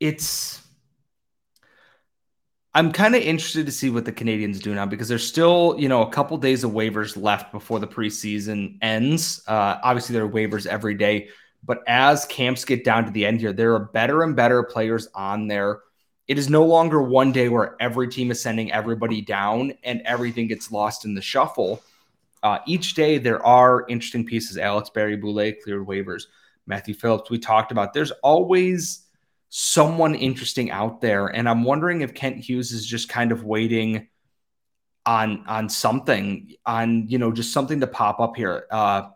it's 0.00 0.62
I'm 2.74 2.90
kind 2.90 3.14
of 3.14 3.22
interested 3.22 3.66
to 3.66 3.72
see 3.72 3.90
what 3.90 4.06
the 4.06 4.12
Canadiens 4.12 4.60
do 4.60 4.74
now 4.74 4.86
because 4.86 5.06
there's 5.06 5.26
still, 5.26 5.76
you 5.78 5.88
know, 5.88 6.02
a 6.02 6.10
couple 6.10 6.38
days 6.38 6.64
of 6.64 6.70
waivers 6.70 7.20
left 7.20 7.52
before 7.52 7.78
the 7.78 7.86
preseason 7.86 8.78
ends. 8.80 9.42
Uh, 9.46 9.78
obviously, 9.82 10.14
there 10.14 10.24
are 10.24 10.28
waivers 10.28 10.66
every 10.66 10.94
day, 10.94 11.28
but 11.62 11.80
as 11.86 12.24
camps 12.26 12.64
get 12.64 12.82
down 12.82 13.04
to 13.04 13.10
the 13.10 13.26
end 13.26 13.40
here, 13.40 13.52
there 13.52 13.74
are 13.74 13.90
better 13.92 14.22
and 14.22 14.34
better 14.34 14.62
players 14.62 15.06
on 15.14 15.48
there. 15.48 15.80
It 16.28 16.38
is 16.38 16.48
no 16.48 16.64
longer 16.64 17.02
one 17.02 17.32
day 17.32 17.48
where 17.48 17.76
every 17.80 18.08
team 18.08 18.30
is 18.30 18.40
sending 18.40 18.72
everybody 18.72 19.20
down 19.20 19.74
and 19.82 20.02
everything 20.04 20.46
gets 20.46 20.70
lost 20.70 21.04
in 21.04 21.14
the 21.14 21.22
shuffle. 21.22 21.82
Uh, 22.42 22.58
each 22.66 22.94
day, 22.94 23.18
there 23.18 23.44
are 23.44 23.86
interesting 23.88 24.24
pieces. 24.24 24.56
Alex 24.58 24.90
Barré-Boulet 24.94 25.62
cleared 25.62 25.86
waivers. 25.86 26.24
Matthew 26.66 26.94
Phillips, 26.94 27.30
we 27.30 27.38
talked 27.38 27.72
about. 27.72 27.92
There's 27.92 28.12
always 28.22 29.04
someone 29.48 30.14
interesting 30.14 30.70
out 30.70 31.00
there. 31.00 31.26
And 31.26 31.48
I'm 31.48 31.64
wondering 31.64 32.00
if 32.00 32.14
Kent 32.14 32.38
Hughes 32.38 32.72
is 32.72 32.86
just 32.86 33.08
kind 33.08 33.32
of 33.32 33.44
waiting 33.44 34.08
on 35.04 35.44
on 35.46 35.68
something, 35.68 36.52
on 36.64 37.08
you 37.08 37.18
know, 37.18 37.32
just 37.32 37.52
something 37.52 37.80
to 37.80 37.86
pop 37.86 38.20
up 38.20 38.36
here. 38.36 38.66
Uh, 38.70 39.10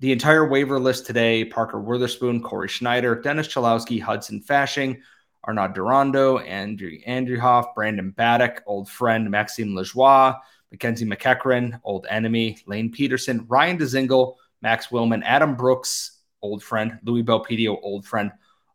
the 0.00 0.12
entire 0.12 0.46
waiver 0.46 0.78
list 0.78 1.06
today: 1.06 1.44
Parker 1.44 1.80
Wotherspoon, 1.80 2.42
Corey 2.42 2.68
Schneider, 2.68 3.14
Dennis 3.14 3.48
Cholowski, 3.48 4.00
Hudson 4.00 4.42
Fasching, 4.42 5.00
Arnaud 5.44 5.68
Durandeau, 5.68 6.38
Andrew 6.38 6.98
Andreoff, 7.06 7.74
Brandon 7.74 8.12
Baddock, 8.16 8.58
old 8.66 8.88
friend 8.88 9.30
Maxime 9.30 9.70
Lajoie, 9.70 10.38
Mackenzie 10.70 11.06
MacEachern, 11.06 11.80
old 11.82 12.06
enemy, 12.08 12.58
Lane 12.66 12.92
Pederson, 12.92 13.44
Ryan 13.48 13.78
Dzingel, 13.78 14.34
Max 14.62 14.88
Willman, 14.88 15.22
Adam 15.24 15.56
Brooks, 15.56 16.20
old 16.42 16.62
friend, 16.62 16.98
Louis 17.04 17.22
Belpedio, 17.22 17.78
old 17.82 18.06
friend 18.06 18.32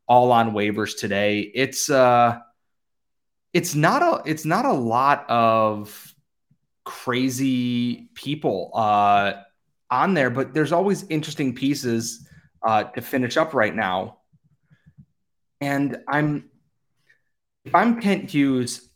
all 0.07 0.31
on 0.31 0.51
waivers 0.51 0.97
today. 0.97 1.39
It's 1.53 1.89
uh 1.89 2.39
it's 3.53 3.75
not 3.75 4.01
a 4.01 4.29
it's 4.29 4.45
not 4.45 4.65
a 4.65 4.73
lot 4.73 5.29
of 5.29 6.13
crazy 6.83 8.09
people 8.13 8.71
uh 8.73 9.33
on 9.89 10.13
there, 10.13 10.29
but 10.29 10.53
there's 10.53 10.71
always 10.71 11.05
interesting 11.09 11.55
pieces 11.55 12.27
uh 12.63 12.83
to 12.83 13.01
finish 13.01 13.37
up 13.37 13.53
right 13.53 13.75
now. 13.75 14.17
And 15.61 15.97
I'm 16.07 16.49
if 17.65 17.73
I'm 17.73 17.99
Kent 17.99 18.29
Hughes, 18.29 18.87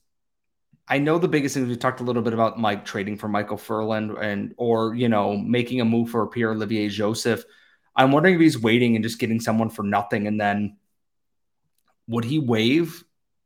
I 0.88 1.00
know 1.00 1.18
the 1.18 1.28
biggest 1.28 1.56
thing 1.56 1.68
we 1.68 1.76
talked 1.76 2.00
a 2.00 2.04
little 2.04 2.22
bit 2.22 2.34
about 2.34 2.60
Mike 2.60 2.86
trading 2.86 3.18
for 3.18 3.28
Michael 3.28 3.58
Ferland 3.58 4.12
and 4.12 4.54
or 4.58 4.96
you 4.96 5.10
know 5.10 5.36
making 5.36 5.82
a 5.82 5.86
move 5.86 6.12
for 6.12 6.26
Pierre 6.28 6.52
Olivier 6.52 6.88
Joseph. 6.90 7.44
I'm 7.96 8.12
wondering 8.12 8.36
if 8.36 8.42
he's 8.42 8.60
waiting 8.60 8.96
and 8.96 9.04
just 9.04 9.20
getting 9.20 9.40
someone 9.40 9.70
for 9.70 9.84
nothing 9.84 10.28
and 10.28 10.40
then 10.40 10.78
would 12.08 12.24
he 12.24 12.40
waive 12.40 13.04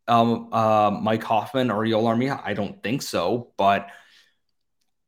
um, 0.08 0.50
uh, 0.54 0.92
Mike 0.92 1.24
Hoffman 1.24 1.72
or 1.72 1.86
Joel 1.86 2.04
Armia? 2.04 2.42
I 2.44 2.54
don't 2.54 2.82
think 2.84 3.02
so, 3.02 3.52
but 3.58 3.90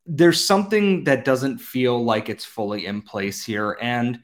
there's 0.04 0.44
something 0.44 1.04
that 1.04 1.24
doesn't 1.24 1.58
feel 1.58 2.02
like 2.02 2.28
it's 2.28 2.44
fully 2.44 2.86
in 2.86 3.02
place 3.02 3.44
here. 3.44 3.76
And 3.80 4.20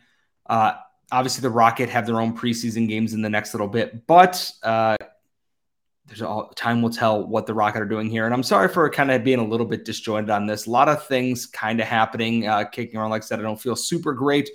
uh, 0.47 0.75
obviously, 1.11 1.43
the 1.43 1.51
Rocket 1.51 1.89
have 1.89 2.07
their 2.07 2.21
own 2.21 2.37
preseason 2.37 2.89
games 2.89 3.15
in 3.15 3.23
the 3.23 3.31
next 3.31 3.55
little 3.55 3.69
bit, 3.69 4.07
but 4.07 4.51
uh, 4.63 4.97
there's 6.07 6.23
all 6.23 6.49
time 6.51 6.83
will 6.83 6.91
tell 6.91 7.27
what 7.27 7.47
the 7.47 7.55
Rocket 7.55 7.81
are 7.83 7.87
doing 7.87 8.11
here. 8.11 8.25
And 8.27 8.35
I'm 8.35 8.43
sorry 8.43 8.69
for 8.69 8.89
kind 8.91 9.11
of 9.11 9.25
being 9.25 9.39
a 9.39 9.45
little 9.45 9.67
bit 9.67 9.85
disjointed 9.85 10.31
on 10.31 10.47
this. 10.47 10.67
A 10.67 10.71
lot 10.71 10.89
of 10.89 11.07
things 11.07 11.47
kind 11.47 11.81
of 11.81 11.87
happening, 11.87 12.47
uh, 12.47 12.65
kicking 12.65 12.99
around. 12.99 13.11
Like 13.11 13.23
I 13.23 13.27
said, 13.27 13.39
I 13.39 13.43
don't 13.43 13.61
feel 13.61 13.77
super 13.77 14.13
great. 14.13 14.51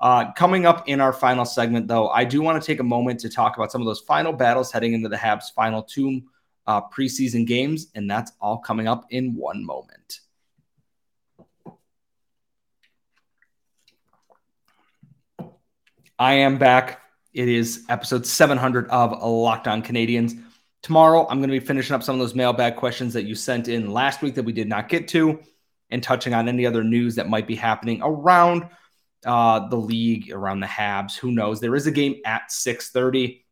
Uh, 0.00 0.32
coming 0.32 0.66
up 0.66 0.88
in 0.88 1.00
our 1.00 1.12
final 1.12 1.44
segment, 1.44 1.86
though, 1.86 2.08
I 2.08 2.24
do 2.24 2.42
want 2.42 2.60
to 2.60 2.66
take 2.66 2.80
a 2.80 2.84
moment 2.84 3.20
to 3.20 3.28
talk 3.28 3.56
about 3.56 3.70
some 3.70 3.80
of 3.80 3.86
those 3.86 4.00
final 4.00 4.32
battles 4.32 4.72
heading 4.72 4.94
into 4.94 5.08
the 5.08 5.16
Habs' 5.16 5.52
final 5.54 5.82
two 5.82 6.22
uh, 6.66 6.80
preseason 6.88 7.46
games, 7.46 7.88
and 7.94 8.10
that's 8.10 8.32
all 8.40 8.58
coming 8.58 8.88
up 8.88 9.06
in 9.10 9.36
one 9.36 9.64
moment. 9.64 10.20
I 16.18 16.34
am 16.34 16.58
back. 16.58 17.00
It 17.32 17.48
is 17.48 17.84
episode 17.88 18.26
700 18.26 18.88
of 18.88 19.22
Locked 19.22 19.68
On 19.68 19.82
Canadiens. 19.82 20.41
Tomorrow, 20.82 21.28
I'm 21.28 21.38
going 21.38 21.50
to 21.50 21.60
be 21.60 21.64
finishing 21.64 21.94
up 21.94 22.02
some 22.02 22.16
of 22.16 22.20
those 22.20 22.34
mailbag 22.34 22.76
questions 22.76 23.14
that 23.14 23.24
you 23.24 23.36
sent 23.36 23.68
in 23.68 23.92
last 23.92 24.20
week 24.20 24.34
that 24.34 24.44
we 24.44 24.52
did 24.52 24.68
not 24.68 24.88
get 24.88 25.06
to 25.08 25.40
and 25.90 26.02
touching 26.02 26.34
on 26.34 26.48
any 26.48 26.66
other 26.66 26.82
news 26.82 27.14
that 27.14 27.28
might 27.28 27.46
be 27.46 27.54
happening 27.54 28.00
around 28.02 28.68
uh, 29.24 29.68
the 29.68 29.76
league, 29.76 30.32
around 30.32 30.58
the 30.58 30.66
Habs. 30.66 31.16
Who 31.16 31.30
knows? 31.30 31.60
There 31.60 31.76
is 31.76 31.86
a 31.86 31.92
game 31.92 32.16
at 32.24 32.50
6:30. 32.50 33.44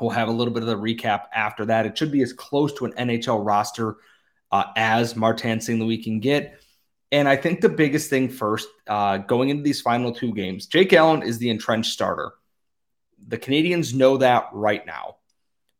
We'll 0.00 0.10
have 0.10 0.28
a 0.28 0.32
little 0.32 0.52
bit 0.52 0.64
of 0.64 0.68
the 0.68 0.76
recap 0.76 1.26
after 1.32 1.66
that. 1.66 1.86
It 1.86 1.96
should 1.96 2.10
be 2.10 2.22
as 2.22 2.32
close 2.32 2.72
to 2.74 2.86
an 2.86 2.92
NHL 2.94 3.46
roster 3.46 3.98
uh, 4.50 4.64
as 4.74 5.14
Martin 5.14 5.60
St. 5.60 5.78
Louis 5.78 5.98
can 5.98 6.18
get. 6.18 6.60
And 7.12 7.28
I 7.28 7.36
think 7.36 7.60
the 7.60 7.68
biggest 7.68 8.10
thing 8.10 8.28
first, 8.28 8.66
uh, 8.88 9.18
going 9.18 9.50
into 9.50 9.62
these 9.62 9.80
final 9.80 10.12
two 10.12 10.34
games, 10.34 10.66
Jake 10.66 10.92
Allen 10.92 11.22
is 11.22 11.38
the 11.38 11.50
entrenched 11.50 11.92
starter. 11.92 12.32
The 13.28 13.38
Canadiens 13.38 13.94
know 13.94 14.16
that 14.16 14.48
right 14.52 14.84
now. 14.84 15.18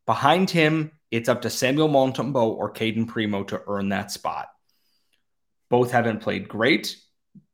Behind 0.06 0.50
him, 0.50 0.92
it's 1.10 1.28
up 1.28 1.42
to 1.42 1.50
Samuel 1.50 1.88
Montembeault 1.88 2.56
or 2.56 2.70
Cayden 2.70 3.06
Primeau 3.06 3.44
to 3.44 3.62
earn 3.66 3.90
that 3.90 4.10
spot. 4.10 4.48
Both 5.70 5.90
haven't 5.90 6.20
played 6.20 6.48
great. 6.48 6.96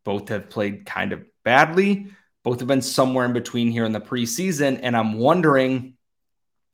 Both 0.04 0.28
have 0.30 0.50
played 0.50 0.86
kind 0.86 1.12
of 1.12 1.24
badly. 1.44 2.08
Both 2.42 2.60
have 2.60 2.68
been 2.68 2.82
somewhere 2.82 3.26
in 3.26 3.32
between 3.32 3.70
here 3.70 3.84
in 3.84 3.92
the 3.92 4.00
preseason. 4.00 4.80
And 4.82 4.96
I'm 4.96 5.18
wondering 5.18 5.94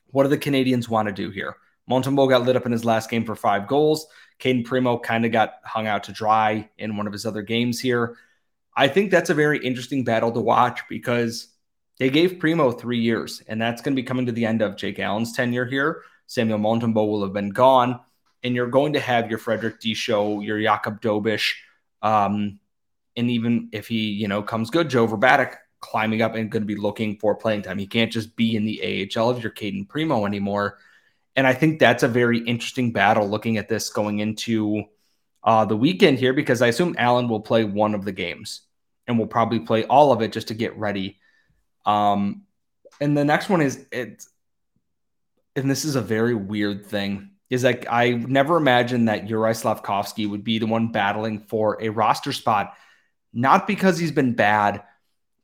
what 0.06 0.22
do 0.22 0.28
the 0.28 0.38
Canadiens 0.38 0.88
want 0.88 1.08
to 1.08 1.12
do 1.12 1.30
here? 1.30 1.56
Montembeault 1.90 2.30
got 2.30 2.44
lit 2.44 2.56
up 2.56 2.66
in 2.66 2.72
his 2.72 2.84
last 2.84 3.10
game 3.10 3.24
for 3.24 3.36
five 3.36 3.68
goals. 3.68 4.06
Cayden 4.38 4.64
Primeau 4.64 4.98
kind 4.98 5.24
of 5.24 5.32
got 5.32 5.54
hung 5.64 5.86
out 5.86 6.04
to 6.04 6.12
dry 6.12 6.68
in 6.78 6.96
one 6.96 7.06
of 7.06 7.12
his 7.12 7.26
other 7.26 7.42
games 7.42 7.80
here. 7.80 8.16
I 8.76 8.88
think 8.88 9.10
that's 9.10 9.30
a 9.30 9.34
very 9.34 9.58
interesting 9.58 10.04
battle 10.04 10.32
to 10.32 10.40
watch 10.40 10.82
because 10.88 11.48
they 11.98 12.10
gave 12.10 12.38
Primeau 12.38 12.72
three 12.72 13.00
years, 13.00 13.42
and 13.48 13.60
that's 13.60 13.82
going 13.82 13.94
to 13.94 14.00
be 14.00 14.06
coming 14.06 14.26
to 14.26 14.32
the 14.32 14.44
end 14.44 14.62
of 14.62 14.76
Jake 14.76 14.98
Allen's 14.98 15.32
tenure 15.32 15.64
here. 15.64 16.02
Samuel 16.26 16.58
Montembeault 16.58 17.08
will 17.08 17.22
have 17.22 17.32
been 17.32 17.50
gone, 17.50 18.00
and 18.42 18.54
you're 18.54 18.66
going 18.66 18.92
to 18.94 19.00
have 19.00 19.30
your 19.30 19.38
Frederik 19.38 19.80
Dichow, 19.80 20.44
your 20.44 20.58
Jakub 20.58 21.00
Dobeš, 21.00 21.52
um, 22.02 22.58
and 23.16 23.30
even 23.30 23.68
if 23.72 23.88
he, 23.88 24.10
you 24.10 24.28
know, 24.28 24.42
comes 24.42 24.70
good, 24.70 24.90
Joe 24.90 25.06
Vrbetic 25.06 25.56
climbing 25.80 26.22
up 26.22 26.34
and 26.34 26.50
going 26.50 26.62
to 26.62 26.66
be 26.66 26.76
looking 26.76 27.16
for 27.18 27.34
playing 27.34 27.62
time. 27.62 27.78
He 27.78 27.86
can't 27.86 28.12
just 28.12 28.36
be 28.36 28.56
in 28.56 28.64
the 28.64 29.08
AHL 29.16 29.30
of 29.30 29.42
your 29.42 29.52
Cayden 29.52 29.86
Primeau 29.86 30.26
anymore. 30.26 30.78
And 31.36 31.46
I 31.46 31.54
think 31.54 31.78
that's 31.78 32.02
a 32.02 32.08
very 32.08 32.38
interesting 32.38 32.92
battle 32.92 33.28
looking 33.28 33.56
at 33.56 33.68
this 33.68 33.90
going 33.90 34.20
into 34.20 34.84
uh, 35.44 35.64
the 35.64 35.76
weekend 35.76 36.18
here 36.18 36.32
because 36.32 36.62
I 36.62 36.68
assume 36.68 36.96
Allen 36.98 37.28
will 37.28 37.40
play 37.40 37.64
one 37.64 37.94
of 37.94 38.04
the 38.04 38.12
games 38.12 38.62
and 39.06 39.18
will 39.18 39.26
probably 39.26 39.60
play 39.60 39.84
all 39.84 40.12
of 40.12 40.22
it 40.22 40.32
just 40.32 40.48
to 40.48 40.54
get 40.54 40.76
ready. 40.76 41.18
Um, 41.86 42.42
and 43.00 43.16
the 43.16 43.24
next 43.24 43.48
one 43.48 43.62
is 43.62 43.86
it, 43.90 44.24
and 45.54 45.70
this 45.70 45.84
is 45.84 45.96
a 45.96 46.02
very 46.02 46.34
weird 46.34 46.86
thing, 46.86 47.30
is 47.48 47.64
like 47.64 47.86
I 47.88 48.10
never 48.10 48.56
imagined 48.56 49.08
that 49.08 49.28
Uri 49.28 49.52
Slafkovsky 49.52 50.28
would 50.28 50.44
be 50.44 50.58
the 50.58 50.66
one 50.66 50.92
battling 50.92 51.40
for 51.40 51.80
a 51.80 51.88
roster 51.88 52.32
spot, 52.32 52.74
not 53.32 53.66
because 53.66 53.98
he's 53.98 54.12
been 54.12 54.34
bad, 54.34 54.82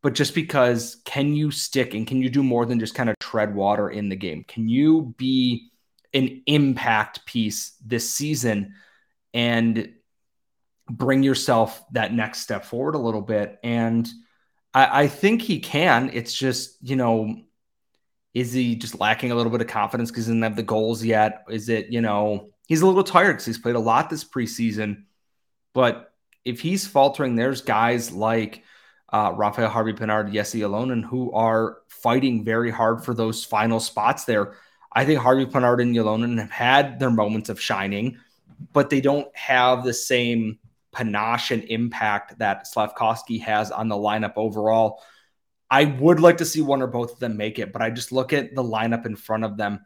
but 0.02 0.14
just 0.14 0.34
because 0.34 1.00
can 1.04 1.34
you 1.34 1.50
stick 1.50 1.94
and 1.94 2.06
can 2.06 2.20
you 2.20 2.28
do 2.28 2.42
more 2.42 2.66
than 2.66 2.80
just 2.80 2.94
kind 2.94 3.08
of 3.08 3.16
tread 3.20 3.54
water 3.54 3.88
in 3.88 4.08
the 4.08 4.16
game? 4.16 4.44
Can 4.46 4.68
you 4.68 5.14
be 5.16 5.70
an 6.14 6.42
impact 6.46 7.24
piece 7.24 7.72
this 7.84 8.12
season 8.12 8.74
and 9.32 9.92
bring 10.90 11.22
yourself 11.22 11.82
that 11.92 12.12
next 12.12 12.40
step 12.40 12.64
forward 12.64 12.94
a 12.94 12.98
little 12.98 13.22
bit. 13.22 13.58
And 13.62 14.08
I, 14.74 15.02
I, 15.02 15.08
think 15.08 15.42
he 15.42 15.60
can. 15.60 16.10
It's 16.12 16.32
just, 16.32 16.76
you 16.82 16.96
know, 16.96 17.36
is 18.34 18.52
he 18.52 18.74
just 18.76 18.98
lacking 18.98 19.30
a 19.30 19.34
little 19.34 19.52
bit 19.52 19.60
of 19.60 19.66
confidence 19.66 20.10
because 20.10 20.26
he 20.26 20.30
doesn't 20.30 20.42
have 20.42 20.56
the 20.56 20.62
goals 20.62 21.04
yet? 21.04 21.44
Is 21.50 21.68
it, 21.68 21.88
you 21.88 22.00
know, 22.00 22.50
he's 22.66 22.82
a 22.82 22.86
little 22.86 23.04
tired 23.04 23.34
because 23.34 23.46
he's 23.46 23.58
played 23.58 23.74
a 23.74 23.80
lot 23.80 24.08
this 24.08 24.24
preseason. 24.24 25.04
But 25.74 26.12
if 26.44 26.60
he's 26.60 26.86
faltering, 26.86 27.36
there's 27.36 27.60
guys 27.60 28.12
like 28.12 28.62
uh, 29.12 29.32
Raphael 29.34 29.68
Harvey 29.68 29.92
Pinard, 29.92 30.32
Jesse 30.32 30.60
Ylönen, 30.60 31.04
who 31.04 31.32
are 31.32 31.78
fighting 31.88 32.44
very 32.44 32.70
hard 32.70 33.04
for 33.04 33.14
those 33.14 33.44
final 33.44 33.78
spots 33.78 34.24
there. 34.24 34.54
I 34.94 35.04
think 35.04 35.20
Harvey 35.20 35.46
Pinard 35.46 35.82
and 35.82 35.94
Ylönen 35.94 36.38
have 36.38 36.50
had 36.50 36.98
their 36.98 37.10
moments 37.10 37.48
of 37.48 37.60
shining, 37.60 38.18
but 38.72 38.90
they 38.90 39.00
don't 39.00 39.28
have 39.36 39.84
the 39.84 39.94
same 39.94 40.58
panache 40.92 41.50
and 41.50 41.64
impact 41.64 42.38
that 42.38 42.66
Slafkovsky 42.66 43.40
has 43.40 43.70
on 43.70 43.88
the 43.88 43.96
lineup 43.96 44.34
overall. 44.36 45.02
I 45.70 45.84
would 45.84 46.20
like 46.20 46.36
to 46.38 46.44
see 46.44 46.60
one 46.60 46.82
or 46.82 46.86
both 46.86 47.14
of 47.14 47.18
them 47.18 47.36
make 47.36 47.58
it, 47.58 47.72
but 47.72 47.80
I 47.80 47.90
just 47.90 48.12
look 48.12 48.32
at 48.32 48.54
the 48.54 48.62
lineup 48.62 49.06
in 49.06 49.16
front 49.16 49.44
of 49.44 49.56
them. 49.56 49.80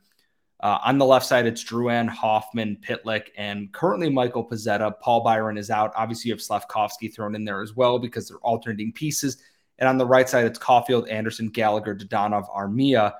Uh, 0.59 0.79
on 0.85 0.99
the 0.99 1.05
left 1.05 1.27
side, 1.27 1.47
it's 1.47 1.63
Drouin, 1.63 2.09
Hoffman, 2.09 2.79
Pitlick, 2.83 3.29
and 3.37 3.73
currently 3.73 4.11
Michael 4.11 4.49
Pezzetta. 4.49 4.99
Paul 5.01 5.23
Byron 5.23 5.59
is 5.59 5.71
out. 5.71 5.93
Obviously, 5.95 6.31
you 6.31 6.35
have 6.35 6.41
Slafkovsky 6.41 7.15
thrown 7.15 7.35
in 7.35 7.45
there 7.45 7.63
as 7.63 7.77
well 7.77 7.99
because 7.99 8.27
they're 8.27 8.39
alternating 8.39 8.93
pieces. 8.93 9.43
And 9.79 9.89
on 9.89 9.99
the 9.99 10.07
right 10.07 10.29
side, 10.29 10.47
it's 10.47 10.59
Caufield, 10.59 11.11
Anderson, 11.11 11.49
Gallagher, 11.49 11.95
Dadonov, 11.95 12.49
Armia 12.51 13.13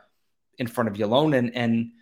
in 0.59 0.67
front 0.67 0.89
of 0.89 0.97
Ylönen. 0.97 1.53
And 1.55 1.93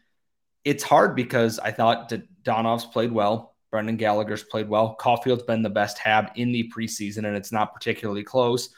it's 0.65 0.85
hard 0.85 1.17
because 1.17 1.59
I 1.59 1.73
thought 1.73 2.13
Donov's 2.43 2.85
played 2.85 3.13
well. 3.13 3.54
Brendan 3.75 3.97
Gallagher's 3.97 4.45
played 4.45 4.69
well. 4.69 4.95
Caufield's 4.95 5.43
been 5.43 5.63
the 5.63 5.69
best 5.69 5.99
hab 5.99 6.31
in 6.37 6.53
the 6.53 6.71
preseason, 6.73 7.27
and 7.27 7.35
it's 7.35 7.51
not 7.51 7.75
particularly 7.75 8.23
close. 8.23 8.69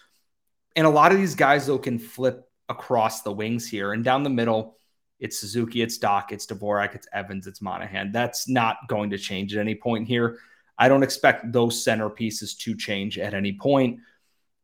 And 0.74 0.86
a 0.86 0.90
lot 0.90 1.12
of 1.12 1.18
these 1.18 1.34
guys, 1.34 1.66
though, 1.66 1.76
can 1.76 1.98
flip 1.98 2.48
across 2.70 3.20
the 3.20 3.30
wings 3.30 3.68
here. 3.68 3.92
And 3.92 4.02
down 4.02 4.22
the 4.22 4.30
middle, 4.30 4.78
it's 5.20 5.38
Suzuki, 5.38 5.82
it's 5.82 5.98
Dach, 5.98 6.32
it's 6.32 6.46
Dvorak, 6.46 6.94
it's 6.94 7.06
Evans, 7.12 7.46
it's 7.46 7.60
Monahan. 7.60 8.10
That's 8.10 8.48
not 8.48 8.88
going 8.88 9.10
to 9.10 9.18
change 9.18 9.54
at 9.54 9.60
any 9.60 9.74
point 9.74 10.08
here. 10.08 10.38
I 10.78 10.88
don't 10.88 11.02
expect 11.02 11.52
those 11.52 11.84
centerpieces 11.84 12.56
to 12.60 12.74
change 12.74 13.18
at 13.18 13.34
any 13.34 13.52
point. 13.52 14.00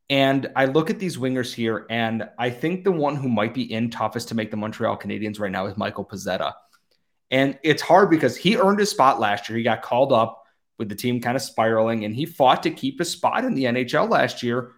And 0.08 0.50
I 0.56 0.64
look 0.64 0.88
at 0.88 0.98
these 0.98 1.18
wingers 1.18 1.52
here, 1.52 1.84
and 1.90 2.26
I 2.38 2.48
think 2.48 2.84
the 2.84 2.92
one 2.92 3.16
who 3.16 3.28
might 3.28 3.52
be 3.52 3.70
in 3.70 3.90
toughest 3.90 4.28
to 4.28 4.34
make 4.34 4.50
the 4.50 4.56
Montreal 4.56 4.96
Canadiens 4.96 5.38
right 5.38 5.52
now 5.52 5.66
is 5.66 5.76
Michael 5.76 6.06
Pezzetta. 6.06 6.54
And 7.32 7.58
it's 7.62 7.80
hard 7.80 8.10
because 8.10 8.36
he 8.36 8.58
earned 8.58 8.78
his 8.78 8.90
spot 8.90 9.18
last 9.18 9.48
year. 9.48 9.56
He 9.56 9.64
got 9.64 9.80
called 9.80 10.12
up 10.12 10.44
with 10.78 10.90
the 10.90 10.94
team 10.94 11.18
kind 11.18 11.34
of 11.34 11.42
spiraling, 11.42 12.04
and 12.04 12.14
he 12.14 12.26
fought 12.26 12.62
to 12.64 12.70
keep 12.70 12.98
his 12.98 13.10
spot 13.10 13.44
in 13.44 13.54
the 13.54 13.64
NHL 13.64 14.08
last 14.08 14.42
year. 14.42 14.72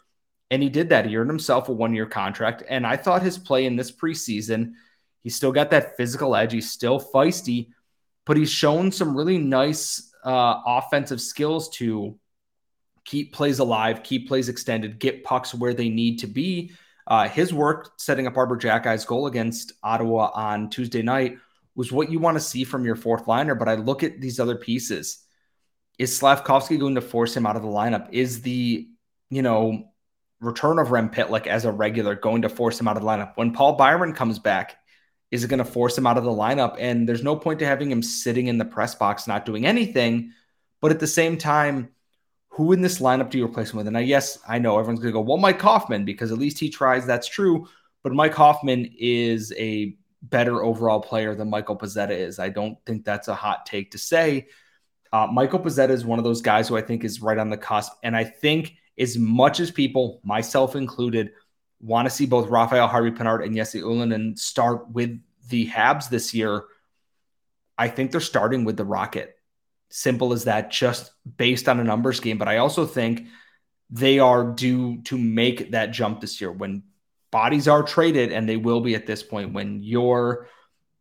And 0.51 0.62
he 0.62 0.69
did 0.69 0.90
that. 0.90 1.05
He 1.05 1.17
earned 1.17 1.31
himself 1.31 1.69
a 1.69 1.73
one 1.73 1.95
year 1.95 2.07
contract. 2.07 2.62
And 2.69 2.87
I 2.87 2.97
thought 2.97 3.23
his 3.23 3.38
play 3.38 3.67
in 3.67 3.75
this 3.75 3.90
preseason, 3.90 4.75
he 5.23 5.31
still 5.31 5.51
got 5.51 5.71
that 5.71 5.97
physical 5.97 6.37
edge. 6.37 6.53
He's 6.53 6.71
still 6.71 7.01
feisty, 7.01 7.71
but 8.25 8.37
he's 8.37 8.51
shown 8.51 8.93
some 8.93 9.17
really 9.17 9.38
nice 9.38 10.12
uh, 10.25 10.61
offensive 10.64 11.21
skills 11.21 11.69
to 11.71 12.17
keep 13.05 13.33
plays 13.33 13.59
alive, 13.59 14.05
keep 14.05 14.29
plays 14.29 14.49
extended, 14.49 15.01
get 15.01 15.25
pucks 15.25 15.55
where 15.55 15.75
they 15.75 15.88
need 15.88 16.21
to 16.21 16.29
be. 16.29 16.71
Uh, 17.07 17.29
his 17.29 17.53
work 17.53 17.95
setting 17.97 18.29
up 18.29 18.37
Arber 18.37 18.57
Xhekaj's 18.57 19.05
goal 19.05 19.27
against 19.27 19.73
Ottawa 19.83 20.31
on 20.35 20.71
Tuesday 20.71 21.03
night 21.03 21.38
was 21.77 21.93
what 21.93 22.11
you 22.11 22.19
want 22.19 22.37
to 22.37 22.41
see 22.41 22.65
from 22.65 22.85
your 22.85 22.97
fourth 22.97 23.27
liner. 23.27 23.55
But 23.55 23.69
I 23.69 23.75
look 23.75 24.03
at 24.03 24.21
these 24.21 24.41
other 24.41 24.57
pieces. 24.57 25.19
Is 25.99 26.19
Slafkovsky 26.19 26.79
going 26.79 26.97
to 26.97 27.01
force 27.01 27.37
him 27.37 27.47
out 27.47 27.57
of 27.57 27.63
the 27.63 27.69
lineup? 27.69 28.09
Is 28.13 28.43
the, 28.43 28.89
you 29.31 29.43
know, 29.43 29.93
return 30.41 30.79
of 30.79 30.91
Rem 30.91 31.11
Pitlick 31.11 31.47
as 31.47 31.65
a 31.65 31.73
regular 31.73 32.15
going 32.15 32.43
to 32.43 32.49
force 32.49 32.81
him 32.81 32.89
out 32.89 32.97
of 32.97 33.03
the 33.03 33.09
lineup? 33.09 33.33
When 33.37 33.53
Paul 33.53 33.75
Byron 33.75 34.13
comes 34.13 34.39
back, 34.39 34.77
is 35.31 35.43
it 35.43 35.49
going 35.49 35.59
to 35.59 35.65
force 35.65 35.97
him 35.97 36.07
out 36.07 36.19
of 36.19 36.25
the 36.25 36.31
lineup? 36.31 36.77
And 36.79 37.09
there's 37.09 37.25
no 37.25 37.37
point 37.37 37.59
to 37.61 37.67
having 37.67 37.91
him 37.91 38.03
sitting 38.03 38.49
in 38.49 38.59
the 38.59 38.65
press 38.65 38.95
box 38.95 39.27
not 39.27 39.47
doing 39.47 39.67
anything. 39.67 40.33
But 40.81 40.91
at 40.91 41.01
the 41.01 41.07
same 41.07 41.39
time, 41.39 41.91
who 42.51 42.73
in 42.73 42.83
this 42.83 43.01
lineup 43.01 43.31
do 43.31 43.39
you 43.39 43.45
replace 43.45 43.73
him 43.73 43.79
with? 43.79 43.89
And 43.89 43.99
I 43.99 44.01
yes, 44.03 44.39
I 44.47 44.59
know 44.59 44.79
everyone's 44.79 45.01
going 45.01 45.13
to 45.13 45.19
go, 45.19 45.23
well, 45.23 45.39
Mike 45.39 45.61
Hoffman, 45.61 46.05
because 46.05 46.31
at 46.31 46.39
least 46.39 46.61
he 46.61 46.71
tries. 46.71 47.05
That's 47.05 47.27
true. 47.27 47.67
But 48.05 48.13
Mike 48.13 48.35
Hoffman 48.35 48.95
is 48.97 49.53
a 49.57 49.97
better 50.31 50.63
overall 50.63 51.01
player 51.01 51.35
than 51.35 51.51
Michael 51.51 51.77
Pezzetta 51.77 52.11
is. 52.11 52.39
I 52.39 52.49
don't 52.49 52.79
think 52.87 53.05
that's 53.05 53.29
a 53.29 53.35
hot 53.35 53.67
take 53.67 53.91
to 53.93 53.99
say. 53.99 54.49
Uh, 55.13 55.27
Michael 55.27 55.61
Pezzetta 55.61 55.91
is 55.91 56.05
one 56.05 56.19
of 56.19 56.25
those 56.25 56.43
guys 56.43 56.69
who 56.69 56.77
I 56.77 56.83
think 56.83 57.05
is 57.05 57.23
right 57.23 57.39
on 57.39 57.51
the 57.51 57.57
cusp. 57.57 57.93
And 58.03 58.17
I 58.17 58.25
think 58.25 58.75
as 58.99 59.17
much 59.19 59.61
as 59.61 59.71
people, 59.71 60.21
myself 60.25 60.77
included, 60.77 61.33
want 61.81 62.07
to 62.07 62.11
see 62.15 62.27
both 62.27 62.49
Raphael 62.49 62.89
Harvey 62.89 63.11
Pinard 63.11 63.45
and 63.45 63.55
Jesse 63.55 63.81
Ylönen 63.81 64.39
start 64.39 64.91
with 64.91 65.21
the 65.49 65.69
Habs 65.69 66.09
this 66.09 66.33
year, 66.33 66.65
I 67.77 67.89
think 67.89 68.11
they're 68.11 68.21
starting 68.21 68.65
with 68.65 68.77
the 68.77 68.85
Rocket. 68.85 69.37
Simple 69.91 70.33
as 70.33 70.45
that, 70.45 70.71
just 70.71 71.13
based 71.37 71.69
on 71.69 71.79
a 71.79 71.85
numbers 71.85 72.21
game. 72.21 72.39
But 72.39 72.49
I 72.49 72.57
also 72.57 72.87
think 72.87 73.27
they 73.91 74.19
are 74.19 74.45
due 74.45 75.03
to 75.03 75.19
make 75.19 75.73
that 75.73 75.93
jump 75.93 76.21
this 76.21 76.41
year 76.41 76.51
when 76.51 76.83
bodies 77.35 77.66
are 77.66 77.83
traded, 77.83 78.31
and 78.31 78.49
they 78.49 78.57
will 78.57 78.81
be 78.81 78.94
at 78.94 79.09
this 79.09 79.20
point 79.20 79.53
when 79.53 79.83
you're, 79.83 80.47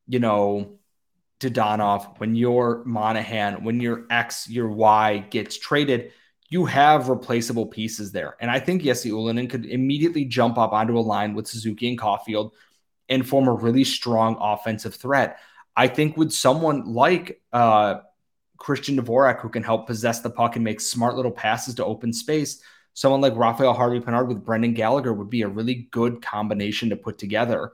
you 0.08 0.18
know, 0.18 0.80
Dadonov, 1.40 2.20
when 2.20 2.36
your 2.36 2.84
Monahan, 2.86 3.64
when 3.64 3.80
your 3.80 4.08
X, 4.10 4.50
your 4.50 4.68
Y 4.70 5.20
gets 5.30 5.60
traded, 5.60 6.12
you 6.50 6.66
have 6.66 7.10
replaceable 7.10 7.68
pieces 7.68 8.12
there. 8.12 8.36
And 8.40 8.50
I 8.50 8.60
think 8.60 8.82
Jesse 8.82 9.12
Ylönen 9.12 9.48
could 9.48 9.66
immediately 9.66 10.26
jump 10.26 10.58
up 10.58 10.74
onto 10.74 10.98
a 10.98 11.06
line 11.14 11.36
with 11.36 11.48
Suzuki 11.48 11.88
and 11.88 12.00
Caufield 12.00 12.50
and 13.10 13.28
form 13.28 13.48
a 13.48 13.54
really 13.54 13.84
strong 13.84 14.36
offensive 14.42 14.96
threat. 14.96 15.38
I 15.76 15.88
think 15.88 16.18
with 16.18 16.32
someone 16.32 16.86
like 16.86 17.42
uh, 17.52 18.00
Christian 18.58 18.98
Dvorak, 18.98 19.40
who 19.40 19.50
can 19.50 19.62
help 19.62 19.86
possess 19.86 20.22
the 20.22 20.32
puck 20.32 20.56
and 20.56 20.66
make 20.66 20.82
smart 20.82 21.16
little 21.16 21.32
passes 21.32 21.76
to 21.76 21.86
open 21.86 22.12
space, 22.12 22.60
someone 22.94 23.22
like 23.22 23.36
Raphael 23.36 23.74
Harvey 23.74 24.00
Pinard 24.00 24.28
with 24.28 24.46
Brendan 24.46 24.74
Gallagher 24.74 25.14
would 25.14 25.30
be 25.30 25.42
a 25.42 25.48
really 25.48 25.88
good 25.92 26.22
combination 26.22 26.90
to 26.90 26.96
put 26.96 27.18
together. 27.18 27.72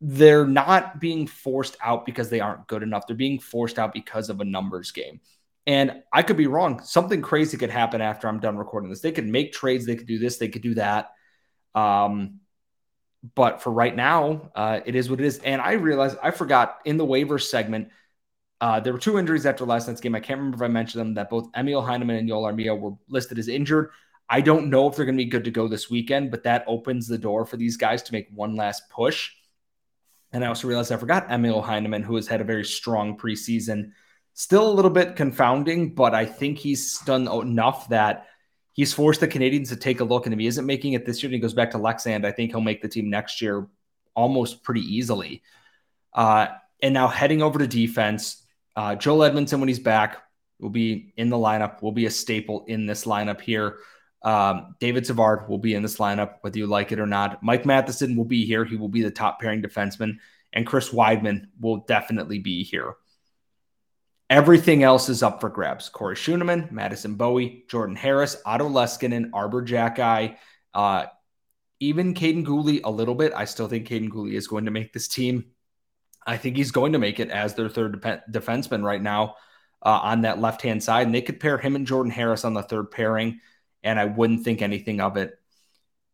They're 0.00 0.46
not 0.46 1.00
being 1.00 1.26
forced 1.26 1.76
out 1.82 2.06
because 2.06 2.30
they 2.30 2.40
aren't 2.40 2.66
good 2.66 2.82
enough. 2.82 3.06
They're 3.06 3.16
being 3.16 3.38
forced 3.38 3.78
out 3.78 3.92
because 3.92 4.30
of 4.30 4.40
a 4.40 4.44
numbers 4.44 4.92
game. 4.92 5.20
And 5.66 6.02
I 6.12 6.22
could 6.22 6.36
be 6.36 6.46
wrong. 6.46 6.82
Something 6.82 7.20
crazy 7.20 7.56
could 7.56 7.70
happen 7.70 8.00
after 8.00 8.26
I'm 8.26 8.40
done 8.40 8.56
recording 8.56 8.88
this. 8.88 9.00
They 9.00 9.12
could 9.12 9.26
make 9.26 9.52
trades. 9.52 9.84
They 9.84 9.96
could 9.96 10.06
do 10.06 10.18
this. 10.18 10.38
They 10.38 10.48
could 10.48 10.62
do 10.62 10.74
that. 10.74 11.10
Um, 11.74 12.40
but 13.34 13.62
for 13.62 13.70
right 13.70 13.94
now, 13.94 14.50
uh, 14.54 14.80
it 14.84 14.94
is 14.94 15.10
what 15.10 15.20
it 15.20 15.26
is. 15.26 15.38
And 15.38 15.60
I 15.60 15.72
realized 15.72 16.16
I 16.22 16.30
forgot 16.30 16.78
in 16.84 16.96
the 16.96 17.04
waivers 17.04 17.42
segment, 17.42 17.88
uh, 18.60 18.80
there 18.80 18.92
were 18.92 18.98
two 18.98 19.18
injuries 19.18 19.46
after 19.46 19.64
last 19.64 19.88
night's 19.88 20.00
game. 20.00 20.14
I 20.14 20.20
can't 20.20 20.38
remember 20.38 20.64
if 20.64 20.68
I 20.68 20.72
mentioned 20.72 21.00
them 21.00 21.14
that 21.14 21.30
both 21.30 21.48
Emil 21.56 21.82
Heineman 21.82 22.16
and 22.16 22.28
Joel 22.28 22.50
Armia 22.50 22.78
were 22.78 22.92
listed 23.08 23.38
as 23.38 23.48
injured. 23.48 23.90
I 24.32 24.40
don't 24.40 24.70
know 24.70 24.88
if 24.88 24.94
they're 24.94 25.04
going 25.04 25.18
to 25.18 25.24
be 25.24 25.28
good 25.28 25.44
to 25.44 25.50
go 25.50 25.66
this 25.66 25.90
weekend, 25.90 26.30
but 26.30 26.44
that 26.44 26.64
opens 26.68 27.08
the 27.08 27.18
door 27.18 27.44
for 27.44 27.56
these 27.56 27.76
guys 27.76 28.00
to 28.04 28.12
make 28.12 28.28
one 28.32 28.54
last 28.54 28.88
push. 28.88 29.32
And 30.32 30.44
I 30.44 30.46
also 30.46 30.68
realized 30.68 30.92
I 30.92 30.96
forgot 30.96 31.28
Emil 31.28 31.60
Heineman, 31.60 32.04
who 32.04 32.14
has 32.14 32.28
had 32.28 32.40
a 32.40 32.44
very 32.44 32.64
strong 32.64 33.18
preseason. 33.18 33.90
Still 34.34 34.70
a 34.70 34.72
little 34.72 34.90
bit 34.90 35.16
confounding, 35.16 35.96
but 35.96 36.14
I 36.14 36.24
think 36.24 36.58
he's 36.58 37.00
done 37.00 37.26
enough 37.26 37.88
that 37.88 38.28
he's 38.72 38.94
forced 38.94 39.18
the 39.18 39.26
Canadiens 39.26 39.68
to 39.70 39.76
take 39.76 39.98
a 39.98 40.04
look. 40.04 40.26
And 40.26 40.32
if 40.32 40.38
he 40.38 40.46
isn't 40.46 40.64
making 40.64 40.92
it 40.92 41.04
this 41.04 41.20
year 41.22 41.28
and 41.28 41.34
he 41.34 41.40
goes 41.40 41.52
back 41.52 41.72
to 41.72 41.78
Leksand, 41.78 42.24
I 42.24 42.30
think 42.30 42.52
he'll 42.52 42.60
make 42.60 42.82
the 42.82 42.88
team 42.88 43.10
next 43.10 43.42
year 43.42 43.66
almost 44.14 44.62
pretty 44.62 44.82
easily. 44.82 45.42
Uh, 46.14 46.46
and 46.80 46.94
now 46.94 47.08
heading 47.08 47.42
over 47.42 47.58
to 47.58 47.66
defense, 47.66 48.46
uh, 48.76 48.94
Joel 48.94 49.24
Edmondson, 49.24 49.58
when 49.58 49.68
he's 49.68 49.80
back, 49.80 50.22
will 50.60 50.70
be 50.70 51.12
in 51.16 51.30
the 51.30 51.36
lineup, 51.36 51.82
will 51.82 51.90
be 51.90 52.06
a 52.06 52.10
staple 52.10 52.64
in 52.68 52.86
this 52.86 53.04
lineup 53.04 53.40
here. 53.40 53.78
Um, 54.22 54.74
David 54.80 55.06
Savard 55.06 55.48
will 55.48 55.58
be 55.58 55.74
in 55.74 55.82
this 55.82 55.96
lineup, 55.96 56.36
whether 56.42 56.58
you 56.58 56.66
like 56.66 56.92
it 56.92 57.00
or 57.00 57.06
not. 57.06 57.42
Mike 57.42 57.64
Matheson 57.64 58.16
will 58.16 58.24
be 58.24 58.44
here. 58.44 58.64
He 58.64 58.76
will 58.76 58.88
be 58.88 59.02
the 59.02 59.10
top 59.10 59.40
pairing 59.40 59.62
defenseman. 59.62 60.18
And 60.52 60.66
Chris 60.66 60.90
Wideman 60.90 61.46
will 61.60 61.78
definitely 61.78 62.38
be 62.38 62.64
here. 62.64 62.94
Everything 64.28 64.82
else 64.82 65.08
is 65.08 65.22
up 65.22 65.40
for 65.40 65.48
grabs. 65.48 65.88
Corey 65.88 66.14
Schueneman, 66.14 66.70
Madison 66.70 67.16
Bowey, 67.16 67.64
Jordan 67.68 67.96
Harris, 67.96 68.36
Otto 68.46 68.68
Leskinen, 68.68 69.30
Arber 69.32 69.62
Xhekaj, 69.62 70.36
uh, 70.74 71.06
even 71.80 72.14
Kaiden 72.14 72.44
Guhle 72.44 72.80
a 72.84 72.90
little 72.90 73.14
bit. 73.14 73.32
I 73.34 73.44
still 73.46 73.66
think 73.66 73.88
Kaiden 73.88 74.10
Guhle 74.10 74.32
is 74.32 74.46
going 74.46 74.66
to 74.66 74.70
make 74.70 74.92
this 74.92 75.08
team. 75.08 75.46
I 76.26 76.36
think 76.36 76.56
he's 76.56 76.70
going 76.70 76.92
to 76.92 76.98
make 76.98 77.18
it 77.18 77.30
as 77.30 77.54
their 77.54 77.68
third 77.68 78.00
de- 78.00 78.22
defenseman 78.30 78.84
right 78.84 79.02
now 79.02 79.36
uh, 79.82 79.98
on 80.02 80.20
that 80.22 80.40
left 80.40 80.62
hand 80.62 80.82
side. 80.82 81.06
And 81.06 81.14
they 81.14 81.22
could 81.22 81.40
pair 81.40 81.58
him 81.58 81.74
and 81.74 81.86
Jordan 81.86 82.12
Harris 82.12 82.44
on 82.44 82.54
the 82.54 82.62
third 82.62 82.90
pairing 82.90 83.40
and 83.82 83.98
I 83.98 84.06
wouldn't 84.06 84.44
think 84.44 84.62
anything 84.62 85.00
of 85.00 85.16
it. 85.16 85.38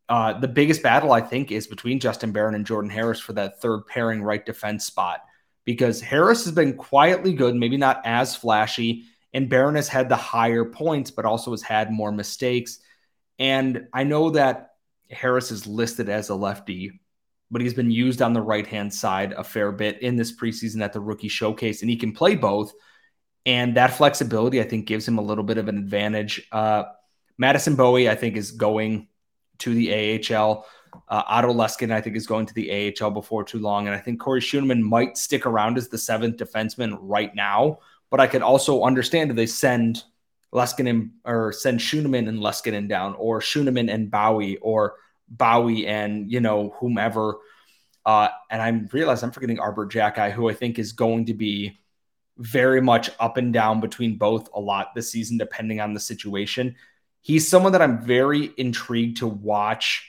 Uh, 0.09 0.39
the 0.39 0.49
biggest 0.49 0.83
battle, 0.83 1.13
I 1.13 1.21
think, 1.21 1.51
is 1.51 1.67
between 1.67 2.01
Justin 2.01 2.33
Barron 2.33 2.55
and 2.55 2.67
Jordan 2.67 2.91
Harris 2.91 3.21
for 3.21 3.33
that 3.35 3.61
third 3.61 3.87
pairing 3.87 4.23
right 4.23 4.45
defense 4.45 4.85
spot 4.87 5.21
because 5.65 6.01
Harris 6.01 6.45
has 6.45 6.55
been 6.55 6.77
quietly 6.77 7.33
good, 7.35 7.55
maybe 7.55 7.77
not 7.77 8.01
as 8.05 8.37
flashy, 8.37 9.05
and 9.35 9.51
Barron 9.51 9.75
has 9.75 9.89
had 9.89 10.09
the 10.09 10.17
higher 10.17 10.65
points, 10.65 11.11
but 11.11 11.25
also 11.25 11.51
has 11.51 11.61
had 11.61 11.91
more 11.91 12.13
mistakes. 12.13 12.79
And 13.39 13.89
I 13.93 14.05
know 14.05 14.31
that 14.31 14.71
Harris 15.11 15.51
is 15.51 15.67
listed 15.67 16.09
as 16.09 16.31
a 16.31 16.35
lefty, 16.35 17.01
but 17.51 17.61
he's 17.61 17.75
been 17.75 17.91
used 17.91 18.23
on 18.23 18.33
the 18.33 18.41
right 18.41 18.67
hand 18.67 18.95
side 18.95 19.33
a 19.33 19.45
fair 19.45 19.73
bit 19.73 20.03
in 20.03 20.17
this 20.17 20.35
preseason 20.35 20.83
at 20.83 20.93
the 20.93 21.01
rookie 21.01 21.29
showcase, 21.29 21.83
and 21.83 21.91
he 21.91 21.97
can 21.97 22.13
play 22.13 22.37
both. 22.37 22.73
And 23.45 23.77
that 23.77 23.95
flexibility, 23.95 24.61
I 24.61 24.65
think, 24.65 24.87
gives 24.87 25.07
him 25.07 25.19
a 25.19 25.23
little 25.23 25.45
bit 25.45 25.59
of 25.59 25.69
an 25.69 25.79
advantage. 25.79 26.49
Uh, 26.51 26.85
Madison 27.38 27.77
Bowey, 27.77 28.09
I 28.09 28.14
think, 28.14 28.37
is 28.37 28.51
going 28.51 29.09
to 29.59 29.75
the 29.75 30.35
AHL. 30.35 30.66
Uh, 31.09 31.22
Otto 31.27 31.53
Leskin, 31.53 31.92
I 31.92 32.01
think, 32.01 32.16
is 32.16 32.27
going 32.27 32.46
to 32.46 32.55
the 32.55 32.94
AHL 33.01 33.11
before 33.11 33.44
too 33.44 33.59
long. 33.59 33.87
And 33.87 33.94
I 33.94 33.99
think 33.99 34.20
Corey 34.20 34.40
Schueneman 34.40 34.81
might 34.81 35.16
stick 35.16 35.46
around 35.46 35.77
as 35.77 35.88
the 35.88 35.99
seventh 35.99 36.37
defenseman 36.37 36.96
right 37.01 37.35
now. 37.35 37.81
But 38.11 38.20
I 38.20 38.27
could 38.27 38.42
also 38.42 38.85
understand 38.85 39.31
if 39.31 39.37
they 39.37 39.46
send 39.46 40.05
Leskinen 40.55 41.11
or 41.25 41.53
send 41.53 41.81
Schueneman 41.81 42.29
and 42.29 42.38
Leskinen 42.38 42.88
down, 42.88 43.14
or 43.16 43.40
Schueneman 43.40 43.92
and 43.92 44.11
Bowey, 44.11 44.59
or 44.62 44.94
Bowey 45.29 45.87
and, 45.87 46.31
you 46.31 46.40
know, 46.40 46.75
whomever. 46.79 47.37
Uh, 48.07 48.29
and 48.51 48.62
I 48.62 48.68
realize 48.92 49.22
I'm 49.22 49.33
forgetting 49.33 49.59
Arber 49.59 49.87
Xhekaj, 49.87 50.33
who 50.33 50.49
I 50.49 50.55
think 50.55 50.79
is 50.79 50.92
going 50.92 51.27
to 51.27 51.35
be 51.35 51.79
very 52.38 52.81
much 52.81 53.11
up 53.18 53.37
and 53.37 53.53
down 53.53 53.81
between 53.81 54.16
both 54.16 54.49
a 54.55 54.61
lot 54.61 54.94
this 54.94 55.11
season, 55.11 55.37
depending 55.37 55.81
on 55.81 55.92
the 55.92 56.01
situation 56.01 56.77
he's 57.27 57.49
someone 57.49 57.73
that 57.73 57.83
I'm 57.83 58.05
very 58.05 58.53
intrigued 58.57 59.17
to 59.17 59.27
watch 59.27 60.09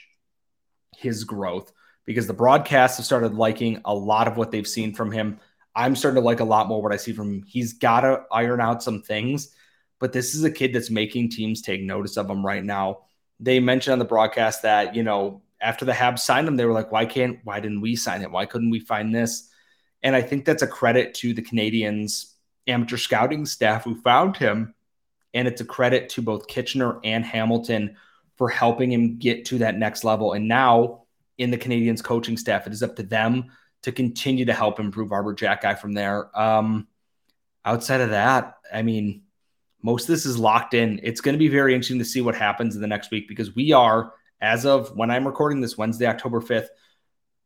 his 0.96 1.24
growth 1.24 1.72
because 2.04 2.28
the 2.28 2.32
broadcasts 2.32 2.98
have 2.98 3.06
started 3.06 3.34
liking 3.34 3.80
a 3.84 3.92
lot 3.92 4.28
of 4.28 4.36
what 4.36 4.52
they've 4.52 4.68
seen 4.68 4.94
from 4.94 5.10
him. 5.10 5.40
I'm 5.74 5.96
starting 5.96 6.22
to 6.22 6.24
like 6.24 6.38
a 6.38 6.44
lot 6.44 6.68
more 6.68 6.80
what 6.80 6.92
I 6.92 6.96
see 6.96 7.12
from 7.12 7.34
him. 7.34 7.44
He's 7.44 7.72
got 7.72 8.02
to 8.02 8.22
iron 8.30 8.60
out 8.60 8.84
some 8.84 9.02
things, 9.02 9.52
but 9.98 10.12
this 10.12 10.36
is 10.36 10.44
a 10.44 10.50
kid 10.50 10.72
that's 10.72 10.90
making 10.90 11.30
teams 11.30 11.60
take 11.60 11.82
notice 11.82 12.16
of 12.16 12.30
him 12.30 12.46
right 12.46 12.62
now. 12.62 13.00
They 13.40 13.58
mentioned 13.58 13.94
on 13.94 13.98
the 13.98 14.04
broadcast 14.04 14.62
that, 14.62 14.94
you 14.94 15.02
know, 15.02 15.42
after 15.60 15.84
the 15.84 15.90
Habs 15.90 16.20
signed 16.20 16.46
him, 16.46 16.54
they 16.54 16.66
were 16.66 16.72
like, 16.72 16.92
why 16.92 17.04
can't, 17.04 17.40
why 17.42 17.58
didn't 17.58 17.80
we 17.80 17.96
sign 17.96 18.20
him? 18.20 18.30
Why 18.30 18.46
couldn't 18.46 18.70
we 18.70 18.78
find 18.78 19.12
this? 19.12 19.50
And 20.04 20.14
I 20.14 20.22
think 20.22 20.44
that's 20.44 20.62
a 20.62 20.68
credit 20.68 21.14
to 21.14 21.34
the 21.34 21.42
Canadiens 21.42 22.34
amateur 22.68 22.96
scouting 22.96 23.44
staff 23.44 23.82
who 23.82 24.00
found 24.02 24.36
him 24.36 24.76
and 25.34 25.46
it's 25.48 25.60
a 25.60 25.64
credit 25.64 26.08
to 26.10 26.22
both 26.22 26.46
Kitchener 26.46 27.00
and 27.04 27.24
Hamilton 27.24 27.96
for 28.36 28.48
helping 28.48 28.92
him 28.92 29.18
get 29.18 29.44
to 29.46 29.58
that 29.58 29.76
next 29.76 30.04
level. 30.04 30.32
And 30.32 30.48
now 30.48 31.04
in 31.36 31.50
the 31.50 31.58
Canadiens 31.58 32.02
coaching 32.02 32.36
staff, 32.36 32.66
it 32.66 32.72
is 32.72 32.82
up 32.82 32.96
to 32.96 33.02
them 33.02 33.46
to 33.82 33.92
continue 33.92 34.44
to 34.44 34.52
help 34.52 34.80
improve 34.80 35.12
Arber 35.12 35.34
Jack 35.34 35.62
Xhekaj 35.62 35.78
from 35.78 35.92
there. 35.92 36.36
Um, 36.38 36.88
outside 37.64 38.00
of 38.00 38.10
that, 38.10 38.54
I 38.72 38.82
mean, 38.82 39.22
most 39.82 40.04
of 40.04 40.08
this 40.08 40.26
is 40.26 40.38
locked 40.38 40.74
in. 40.74 41.00
It's 41.02 41.20
going 41.20 41.34
to 41.34 41.38
be 41.38 41.48
very 41.48 41.74
interesting 41.74 42.00
to 42.00 42.04
see 42.04 42.20
what 42.20 42.34
happens 42.34 42.74
in 42.74 42.80
the 42.80 42.88
next 42.88 43.10
week 43.10 43.28
because 43.28 43.54
we 43.54 43.72
are, 43.72 44.12
as 44.40 44.66
of 44.66 44.96
when 44.96 45.10
I'm 45.10 45.26
recording 45.26 45.60
this 45.60 45.78
Wednesday, 45.78 46.06
October 46.06 46.40
5th, 46.40 46.68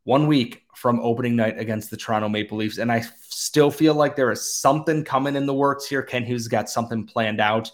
one 0.05 0.27
week 0.27 0.65
from 0.75 1.01
opening 1.01 1.37
night 1.37 1.59
against 1.59 1.91
the 1.91 1.97
Toronto 1.97 2.29
Maple 2.29 2.59
Leafs. 2.59 2.79
And 2.79 2.91
I 2.91 3.05
still 3.29 3.71
feel 3.71 3.95
like 3.95 4.17
there 4.17 4.33
is 4.33 4.55
something 4.55 5.05
coming 5.05 5.37
in 5.37 5.47
the 5.47 5.55
works 5.55 5.87
here. 5.87 6.03
Kent 6.03 6.27
Hughes 6.27 6.49
got 6.49 6.69
something 6.69 7.07
planned 7.07 7.41
out. 7.41 7.71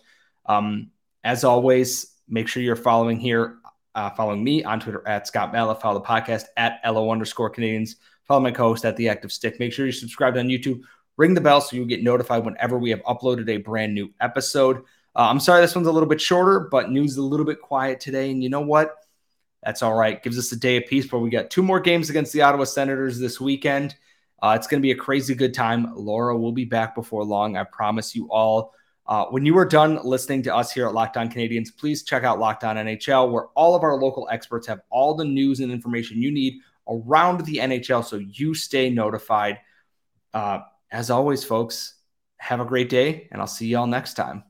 Um, 0.46 0.90
as 1.24 1.44
always, 1.44 2.14
make 2.28 2.48
sure 2.48 2.62
you're 2.62 2.76
following 2.76 3.18
here, 3.18 3.58
uh, 3.94 4.10
following 4.10 4.44
me 4.44 4.62
on 4.62 4.80
Twitter 4.80 5.06
at 5.06 5.26
Scott 5.26 5.52
Matla. 5.52 5.80
Follow 5.80 6.00
the 6.00 6.04
podcast 6.04 6.44
at 6.56 6.80
LO 6.84 7.10
underscore 7.10 7.50
Canadiens. 7.50 7.96
Follow 8.26 8.40
my 8.40 8.50
co 8.50 8.68
host 8.68 8.84
at 8.84 8.96
The 8.96 9.08
Active 9.08 9.32
Stick. 9.32 9.58
Make 9.58 9.72
sure 9.72 9.86
you're 9.86 9.92
subscribed 9.92 10.36
on 10.36 10.48
YouTube. 10.48 10.82
Ring 11.16 11.34
the 11.34 11.40
bell 11.40 11.60
so 11.60 11.76
you 11.76 11.84
get 11.84 12.02
notified 12.02 12.44
whenever 12.44 12.78
we 12.78 12.90
have 12.90 13.02
uploaded 13.02 13.48
a 13.48 13.56
brand 13.56 13.94
new 13.94 14.12
episode. 14.20 14.78
Uh, 15.16 15.28
I'm 15.30 15.40
sorry 15.40 15.62
this 15.62 15.74
one's 15.74 15.88
a 15.88 15.92
little 15.92 16.08
bit 16.08 16.20
shorter, 16.20 16.68
but 16.70 16.90
news 16.90 17.12
is 17.12 17.16
a 17.16 17.22
little 17.22 17.46
bit 17.46 17.60
quiet 17.60 17.98
today. 17.98 18.30
And 18.30 18.42
you 18.42 18.50
know 18.50 18.60
what? 18.60 18.94
That's 19.62 19.82
all 19.82 19.94
right. 19.94 20.22
Gives 20.22 20.38
us 20.38 20.52
a 20.52 20.56
day 20.56 20.76
of 20.76 20.86
peace, 20.86 21.06
but 21.06 21.18
we 21.18 21.30
got 21.30 21.50
two 21.50 21.62
more 21.62 21.80
games 21.80 22.10
against 22.10 22.32
the 22.32 22.42
Ottawa 22.42 22.64
Senators 22.64 23.18
this 23.18 23.40
weekend. 23.40 23.96
Uh, 24.40 24.54
it's 24.56 24.66
going 24.68 24.80
to 24.80 24.86
be 24.86 24.92
a 24.92 24.96
crazy 24.96 25.34
good 25.34 25.52
time. 25.52 25.92
Laura 25.96 26.36
will 26.36 26.52
be 26.52 26.64
back 26.64 26.94
before 26.94 27.24
long. 27.24 27.56
I 27.56 27.64
promise 27.64 28.14
you 28.14 28.30
all. 28.30 28.72
Uh, 29.06 29.24
when 29.26 29.44
you 29.44 29.56
are 29.56 29.64
done 29.64 29.98
listening 30.04 30.42
to 30.42 30.54
us 30.54 30.70
here 30.70 30.86
at 30.86 30.94
Locked 30.94 31.16
On 31.16 31.30
Canadiens, 31.30 31.74
please 31.76 32.02
check 32.02 32.24
out 32.24 32.38
Locked 32.38 32.62
On 32.62 32.76
NHL, 32.76 33.32
where 33.32 33.46
all 33.56 33.74
of 33.74 33.82
our 33.82 33.96
local 33.96 34.28
experts 34.30 34.66
have 34.66 34.80
all 34.90 35.14
the 35.14 35.24
news 35.24 35.60
and 35.60 35.72
information 35.72 36.20
you 36.20 36.30
need 36.30 36.60
around 36.86 37.44
the 37.44 37.56
NHL 37.56 38.04
so 38.04 38.16
you 38.16 38.54
stay 38.54 38.90
notified. 38.90 39.58
Uh, 40.34 40.60
as 40.90 41.10
always, 41.10 41.42
folks, 41.42 41.94
have 42.36 42.60
a 42.60 42.64
great 42.64 42.88
day, 42.90 43.28
and 43.32 43.40
I'll 43.40 43.46
see 43.46 43.66
you 43.66 43.78
all 43.78 43.86
next 43.86 44.14
time. 44.14 44.44